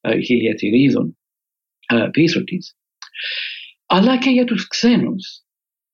ε, 0.00 0.20
χιλιατηρίδων 0.20 1.18
ε, 1.86 2.08
πίσω 2.10 2.44
της 2.44 2.76
αλλά 3.96 4.18
και 4.18 4.30
για 4.30 4.44
τους 4.44 4.66
ξένους. 4.66 5.42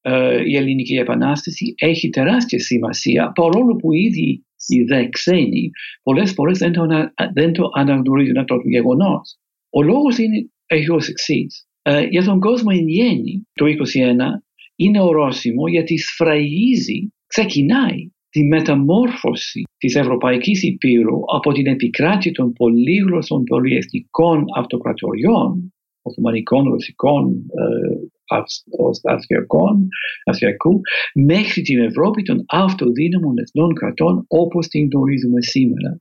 Ε, 0.01 0.43
η 0.47 0.57
Ελληνική 0.57 0.95
Επανάσταση 0.95 1.75
έχει 1.77 2.09
τεράστια 2.09 2.59
σημασία 2.59 3.33
παρόλο 3.33 3.77
που 3.77 3.93
ήδη 3.93 4.45
οι 4.67 4.83
δε 4.83 5.09
ξένοι 5.09 5.71
πολλές 6.03 6.33
φορές 6.33 6.59
δεν 6.59 6.73
το, 6.73 6.87
δεν 7.33 7.53
το 7.53 7.71
αναγνωρίζουν 7.75 8.37
αυτό 8.37 8.57
το 8.57 8.69
γεγονός. 8.69 9.39
Ο 9.71 9.83
λόγος 9.83 10.19
είναι 10.19 10.51
έχει 10.67 10.91
ως 10.91 11.09
εξής. 11.09 11.67
Ε, 11.83 12.03
για 12.03 12.25
τον 12.25 12.41
κόσμο 12.41 12.69
εν 12.73 12.89
γέννη 12.89 13.49
το 13.53 13.67
2021 13.67 13.69
είναι 14.77 15.01
ορόσημο 15.01 15.69
γιατί 15.69 15.99
σφραγίζει, 15.99 17.13
ξεκινάει 17.27 18.11
τη 18.31 18.45
μεταμόρφωση 18.45 19.63
της 19.79 19.95
Ευρωπαϊκής 19.95 20.63
Υπήρου 20.63 21.19
από 21.37 21.53
την 21.53 21.67
επικράτεια 21.67 22.33
των 22.33 22.53
πολύγλωσσων 22.53 23.45
πολυεθνικών 23.45 24.45
αυτοκρατοριών 24.57 25.73
Οθωμανικών, 26.03 26.69
Ρωσικών, 26.69 27.33
ε, 27.33 27.97
Αυστριακών, 29.13 29.89
Αυστριακού, 30.25 30.81
μέχρι 31.15 31.63
την 31.63 31.79
Ευρώπη 31.79 32.23
των 32.23 32.45
αυτοδύναμων 32.49 33.39
εθνών 33.39 33.75
κρατών 33.75 34.25
όπως 34.29 34.69
την 34.69 34.89
γνωρίζουμε 34.91 35.43
σήμερα. 35.43 36.01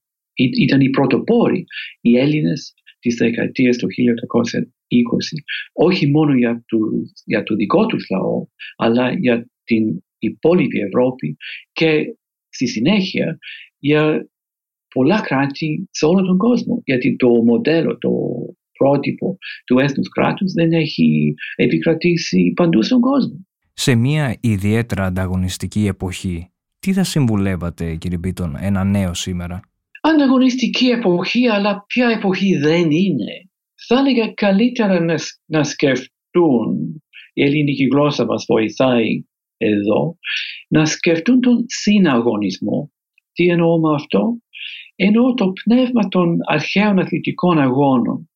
Ήταν 0.59 0.81
οι 0.81 0.89
πρωτοπόροι 0.89 1.65
οι 2.01 2.17
Έλληνες 2.17 2.73
της 2.99 3.15
δεκαετίας 3.15 3.77
του 3.77 3.87
1820, 3.87 5.43
όχι 5.73 6.07
μόνο 6.07 6.33
για 6.33 6.63
το, 6.67 6.77
για 7.25 7.43
το 7.43 7.55
δικό 7.55 7.85
τους 7.85 8.09
λαό, 8.09 8.45
αλλά 8.75 9.11
για 9.11 9.49
την 9.63 10.03
υπόλοιπη 10.19 10.79
Ευρώπη 10.79 11.37
και 11.71 12.15
στη 12.49 12.67
συνέχεια 12.67 13.37
για 13.79 14.29
πολλά 14.93 15.21
κράτη 15.21 15.87
σε 15.91 16.05
όλο 16.05 16.25
τον 16.25 16.37
κόσμο. 16.37 16.81
Γιατί 16.85 17.15
το 17.15 17.29
μοντέλο, 17.29 17.97
το 17.97 18.11
πρότυπο 18.79 19.37
του 19.65 19.79
έθνους 19.79 20.09
κράτους 20.09 20.53
δεν 20.53 20.71
έχει 20.71 21.33
επικρατήσει 21.55 22.51
παντού 22.55 22.83
στον 22.83 22.99
κόσμο. 22.99 23.47
Σε 23.73 23.95
μια 23.95 24.37
ιδιαίτερα 24.41 25.05
ανταγωνιστική 25.05 25.85
εποχή 25.85 26.49
Τι 26.79 26.93
θα 26.93 27.03
συμβουλεύατε 27.03 27.95
κύριε 27.95 28.17
Μπίτον 28.17 28.55
ένα 28.59 28.83
νέο 28.83 29.13
σήμερα; 29.13 29.59
Ανταγωνιστική 30.01 30.87
εποχή 30.87 31.47
αλλά 31.47 31.83
ποια 31.87 32.09
εποχή 32.09 32.55
δεν 32.57 32.91
είναι; 32.91 33.49
Θα 33.87 33.99
έλεγα 33.99 34.33
καλύτερα 34.33 34.99
να, 34.99 35.15
να 35.45 35.63
σκεφτούν, 35.63 37.03
η 37.33 37.43
ελληνική 37.43 37.83
γλώσσα 37.83 38.25
μας 38.25 38.45
βοηθάει 38.47 39.23
εδώ, 39.57 40.17
να 40.67 40.85
σκεφτούν 40.85 41.39
τον 41.39 41.65
συναγωνισμό. 41.67 42.91
Τι 43.33 43.47
εννοώ 43.47 43.79
με 43.79 43.93
αυτό; 43.93 44.37
Εννοώ 45.01 45.33
το 45.33 45.53
πνεύμα 45.63 46.07
των 46.07 46.37
αρχαίων 46.45 46.99
αθλητικών 46.99 47.59
αγώνων 47.59 48.28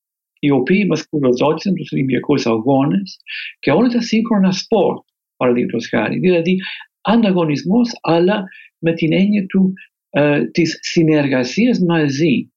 οι 0.44 0.52
οποίοι 0.52 0.86
μας 0.90 1.08
κουροδότησαν 1.08 1.74
τους 1.74 1.92
Ολυμπιακούς 1.92 2.46
Αγώνες 2.46 3.18
και 3.60 3.72
όλα 3.72 3.88
τα 3.88 4.02
σύγχρονα 4.02 4.52
σπορ, 4.52 4.96
παραδείγματος 5.38 5.88
χάρη. 5.88 6.20
Δηλαδή, 6.20 6.58
ανταγωνισμός, 7.02 7.90
αλλά 8.02 8.44
με 8.78 8.94
την 8.94 9.14
έννοια 9.14 9.46
του, 9.46 9.74
ε, 10.10 10.46
της 10.46 10.78
συνεργασίας 10.82 11.80
μαζί. 11.80 12.52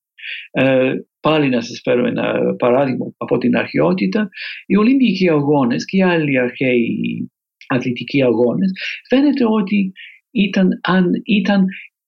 Ε, 0.51 0.93
πάλι 1.19 1.49
να 1.49 1.61
σας 1.61 1.79
φέρω 1.83 2.05
ένα 2.07 2.55
παράδειγμα 2.57 3.13
από 3.17 3.37
την 3.37 3.55
αρχαιότητα. 3.57 4.29
Οι 4.65 4.77
Ολυμπιακοί 4.77 5.29
Αγώνες 5.29 5.85
και 5.85 5.97
οι 5.97 6.01
άλλοι 6.01 6.39
αρχαίοι 6.39 7.31
αθλητικοί 7.67 8.23
αγώνες 8.23 8.71
φαίνεται 9.07 9.45
ότι 9.45 9.91
ήταν, 10.31 10.79
αν, 10.83 11.11
ήταν 11.25 11.65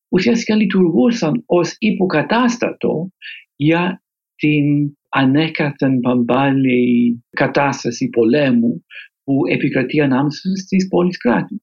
ουσιαστικά 0.10 0.56
λειτουργούσαν 0.56 1.44
ως 1.46 1.76
υποκατάστατο 1.78 3.12
για 3.56 4.04
την 4.36 4.98
ανέκαθεν 5.10 5.99
παμπάλη 5.99 7.24
κατάσταση 7.30 8.10
πολέμου 8.10 8.86
που 9.24 9.41
επικρατεί 9.51 10.01
ανάμεσα 10.01 10.49
στις 10.55 10.88
πόλεις 10.88 11.18
κράτη. 11.18 11.62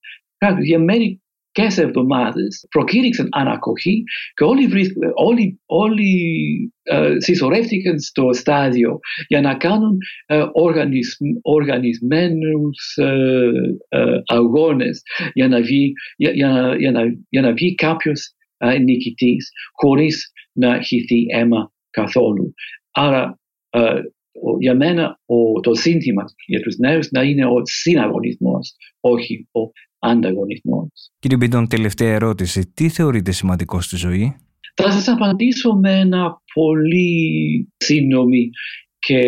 Για 0.62 0.78
μερικές 0.78 1.84
εβδομάδες 1.84 2.66
προκήρυξαν 2.70 3.28
ανακοχή 3.30 4.02
και 4.34 4.44
όλοι, 4.44 4.68
όλοι, 5.14 5.60
όλοι 5.66 6.12
uh, 6.92 7.14
συσσωρεύτηκαν 7.16 8.00
στο 8.00 8.32
στάδιο 8.32 8.98
για 9.28 9.40
να 9.40 9.54
κάνουν 9.54 9.98
uh, 10.32 10.48
οργανισμ, 10.52 11.24
οργανισμένους 11.42 12.98
uh, 13.02 14.20
αγώνες 14.26 15.02
για 15.32 15.48
να 15.48 15.60
βγει, 15.60 15.92
για, 16.16 16.30
για, 16.30 16.74
για, 16.78 16.90
να, 16.90 17.02
για 17.28 17.40
να 17.40 17.52
βγει 17.52 17.74
κάποιος 17.74 18.30
νικητής 18.84 19.50
χωρίς 19.72 20.32
να 20.52 20.82
χυθεί 20.82 21.24
αίμα 21.34 21.72
καθόλου. 21.90 22.54
Άρα 22.98 23.38
ε, 23.70 24.00
για 24.58 24.74
μένα 24.74 25.20
ο, 25.26 25.60
το 25.60 25.74
σύνθημα 25.74 26.24
για 26.46 26.60
τους 26.60 26.76
νέους 26.76 27.10
να 27.10 27.22
είναι 27.22 27.46
ο 27.46 27.60
συναγωνισμός, 27.62 28.74
όχι 29.00 29.48
ο 29.52 29.60
ανταγωνισμός. 29.98 31.10
Κύριε 31.18 31.36
Μπίντον, 31.36 31.68
τελευταία 31.68 32.12
ερώτηση. 32.12 32.72
Τι 32.74 32.88
θεωρείτε 32.88 33.30
σημαντικό 33.32 33.80
στη 33.80 33.96
ζωή; 33.96 34.36
Θα 34.74 34.90
σας 34.90 35.08
απαντήσω 35.08 35.74
με 35.74 35.98
ένα 35.98 36.42
πολύ 36.54 37.68
σύντομη 37.76 38.50
και 38.98 39.20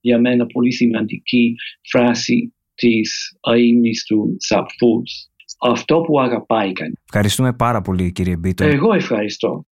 για 0.00 0.20
μένα 0.20 0.46
πολύ 0.46 0.72
σημαντική 0.72 1.54
φράση 1.90 2.54
της 2.74 3.36
αείμνης 3.40 4.04
του 4.04 4.36
Σαπφούς. 4.38 5.28
Αυτό 5.60 6.00
που 6.00 6.20
αγαπάει 6.20 6.72
κανείς. 6.72 7.00
Ευχαριστούμε 7.04 7.52
πάρα 7.52 7.80
πολύ 7.80 8.12
κύριε 8.12 8.36
Μπίτον. 8.36 8.68
Εγώ 8.70 8.92
ευχαριστώ. 8.92 9.66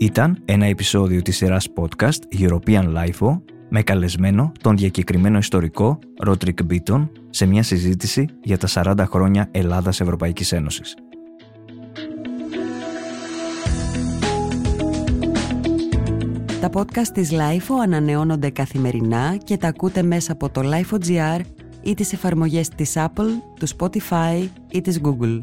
Ήταν 0.00 0.42
ένα 0.44 0.66
επεισόδιο 0.66 1.22
της 1.22 1.36
σειράς 1.36 1.68
podcast 1.74 2.40
European 2.40 2.94
Lifeo 2.96 3.40
με 3.68 3.82
καλεσμένο 3.82 4.52
τον 4.60 4.76
διακεκριμένο 4.76 5.38
ιστορικό 5.38 5.98
Ρότρικ 6.20 6.64
Μπίτον 6.64 7.10
σε 7.30 7.46
μια 7.46 7.62
συζήτηση 7.62 8.28
για 8.42 8.58
τα 8.58 8.68
40 8.68 9.04
χρόνια 9.08 9.48
Ελλάδας 9.50 10.00
Ευρωπαϊκής 10.00 10.52
Ένωσης. 10.52 10.94
Τα 16.60 16.70
podcast 16.72 17.08
της 17.12 17.30
LIFO 17.32 17.74
ανανεώνονται 17.82 18.50
καθημερινά 18.50 19.36
και 19.44 19.56
τα 19.56 19.68
ακούτε 19.68 20.02
μέσα 20.02 20.32
από 20.32 20.48
το 20.48 20.60
LIFO.gr 20.64 21.40
ή 21.82 21.94
τις 21.94 22.12
εφαρμογές 22.12 22.68
της 22.68 22.92
Apple, 22.96 23.30
του 23.58 23.68
Spotify 23.76 24.48
ή 24.70 24.80
της 24.80 25.00
Google. 25.02 25.42